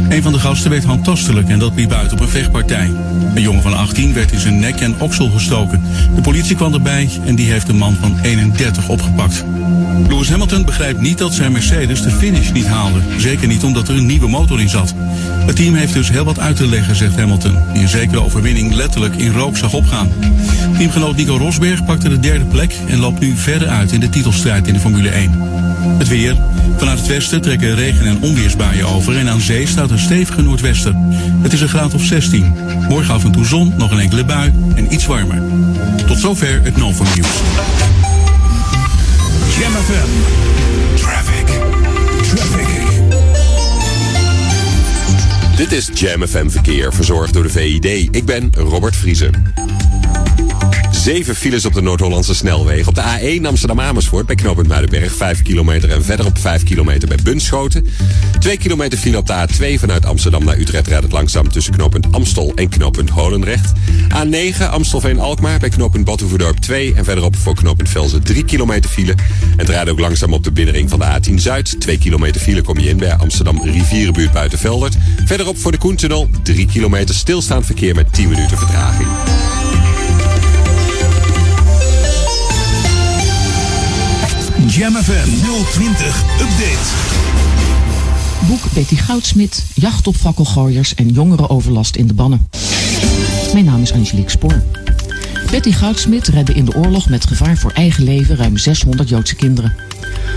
[0.09, 2.91] Een van de gasten werd handtastelijk en dat liep uit op een vechtpartij.
[3.35, 5.83] Een jongen van 18 werd in zijn nek en oksel gestoken.
[6.15, 9.45] De politie kwam erbij en die heeft een man van 31 opgepakt.
[10.09, 13.01] Lewis Hamilton begrijpt niet dat zijn Mercedes de finish niet haalde.
[13.19, 14.95] Zeker niet omdat er een nieuwe motor in zat.
[15.47, 18.75] Het team heeft dus heel wat uit te leggen, zegt Hamilton, die een zekere overwinning
[18.75, 20.09] letterlijk in rook zag opgaan.
[20.77, 24.67] Teamgenoot Nico Rosberg pakte de derde plek en loopt nu verder uit in de titelstrijd
[24.73, 25.31] in de Formule 1.
[25.99, 26.37] Het weer.
[26.77, 30.95] Vanuit het westen trekken regen- en onweersbuien over en aan zee staat een stevige noordwester.
[31.43, 32.55] Het is een graad of 16.
[32.89, 35.43] Morgen af en toe zon, nog een enkele bui en iets warmer.
[36.07, 37.29] Tot zover het Novum Nieuws.
[39.59, 40.09] Jam FM.
[40.95, 41.47] Traffic.
[42.35, 42.69] Traffic.
[45.57, 47.85] Dit is Jam FM Verkeer, verzorgd door de VID.
[48.17, 49.53] Ik ben Robert Vriezen.
[50.93, 52.87] Zeven files op de Noord-Hollandse snelweg.
[52.87, 57.19] Op de A1 Amsterdam-Amersfoort bij knooppunt Muidenberg 5 kilometer en verder op 5 kilometer bij
[57.23, 57.87] Bunschoten.
[58.39, 62.07] 2 kilometer file op de A2 vanuit Amsterdam naar Utrecht rijdt het langzaam tussen knooppunt
[62.11, 63.73] Amstel en knooppunt Holendrecht.
[64.09, 69.15] A9 Amstelveen-Alkmaar bij knooppunt Badhoevedorp 2 en verderop voor knooppunt Velzen 3 kilometer file.
[69.57, 71.81] Het rijdt ook langzaam op de binnenring van de A10 Zuid.
[71.81, 74.97] 2 kilometer file kom je in bij Amsterdam Rivierenbuurt buiten Veldert.
[75.25, 79.09] Verderop voor de Koentunnel 3 kilometer stilstaand verkeer met 10 minuten vertraging.
[84.77, 85.29] Jam FM
[85.71, 86.89] 020 Update.
[88.47, 92.49] Boek Betty Goudsmit, jacht op fakkelgooiers en jongerenoverlast in de bannen.
[93.53, 94.63] Mijn naam is Angelique Spoor.
[95.51, 99.75] Betty Goudsmit redde in de oorlog met gevaar voor eigen leven ruim 600 Joodse kinderen.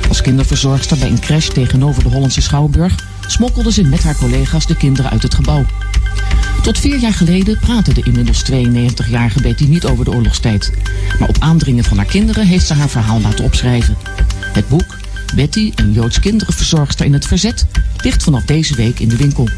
[0.07, 2.95] Als kinderverzorgster bij een crash tegenover de Hollandse Schouwburg
[3.27, 5.65] smokkelde ze met haar collega's de kinderen uit het gebouw.
[6.65, 10.71] Tot vier jaar geleden praatte de inmiddels 92-jarige Betty niet over de oorlogstijd.
[11.19, 13.97] Maar op aandringen van haar kinderen heeft ze haar verhaal laten opschrijven.
[14.53, 14.97] Het boek,
[15.35, 17.65] Betty, een Joods kinderenverzorgster in het verzet,
[18.03, 19.49] ligt vanaf deze week in de winkel.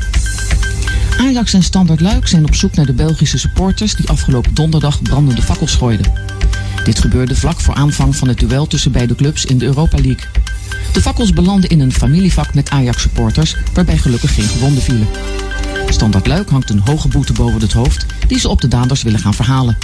[1.19, 5.41] Ajax en Standard Luik zijn op zoek naar de Belgische supporters die afgelopen donderdag brandende
[5.41, 6.13] fakkels gooiden.
[6.84, 10.27] Dit gebeurde vlak voor aanvang van het duel tussen beide clubs in de Europa League.
[10.93, 15.07] De fakkels belanden in een familievak met Ajax-supporters, waarbij gelukkig geen gewonden vielen.
[15.89, 19.19] Standaard Luik hangt een hoge boete boven het hoofd die ze op de daders willen
[19.19, 19.77] gaan verhalen.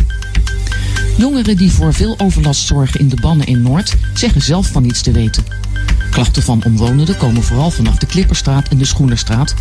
[1.18, 5.02] Jongeren die voor veel overlast zorgen in de bannen in Noord zeggen zelf van niets
[5.02, 5.44] te weten.
[6.12, 9.54] Klachten van omwonenden komen vooral vanaf de Klipperstraat en de Schoenerstraat.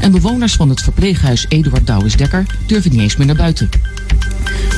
[0.00, 3.68] En bewoners van het verpleeghuis Eduard Douwes-Dekker durven niet eens meer naar buiten.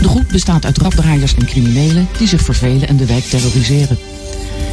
[0.03, 3.99] De groep bestaat uit raddraaiers en criminelen die zich vervelen en de wijk terroriseren.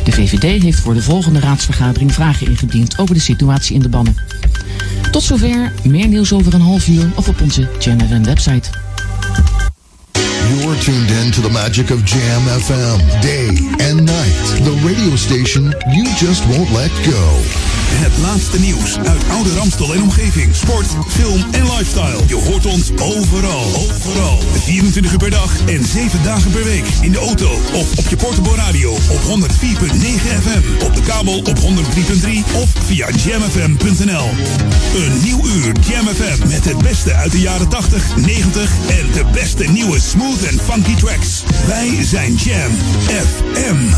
[0.04, 4.16] De VVD heeft voor de volgende raadsvergadering vragen ingediend over de situatie in de bannen.
[5.12, 8.70] Tot zover, meer nieuws over een half uur of op onze Jam website.
[10.78, 13.50] Tuned in to the magic of Jam FM, day
[13.90, 14.46] and night.
[14.62, 17.42] The radio station you just won't let go.
[17.92, 20.56] Het laatste nieuws uit oude Ramstel en omgeving.
[20.56, 22.22] Sport, film en lifestyle.
[22.28, 23.66] Je hoort ons overal.
[23.76, 24.40] Overal.
[24.64, 26.86] 24 uur per dag en 7 dagen per week.
[27.02, 29.30] In de auto of op je portable radio op 104.9
[30.42, 30.84] FM.
[30.86, 31.66] Op de kabel op 103.3
[32.56, 34.30] of via jamfm.nl.
[34.96, 39.26] Een nieuw uur Jam FM met het beste uit de jaren 80, 90 en de
[39.32, 41.44] beste nieuwe smooth en funky tracks.
[41.68, 42.72] Wij zijn Jam
[43.08, 43.90] FM.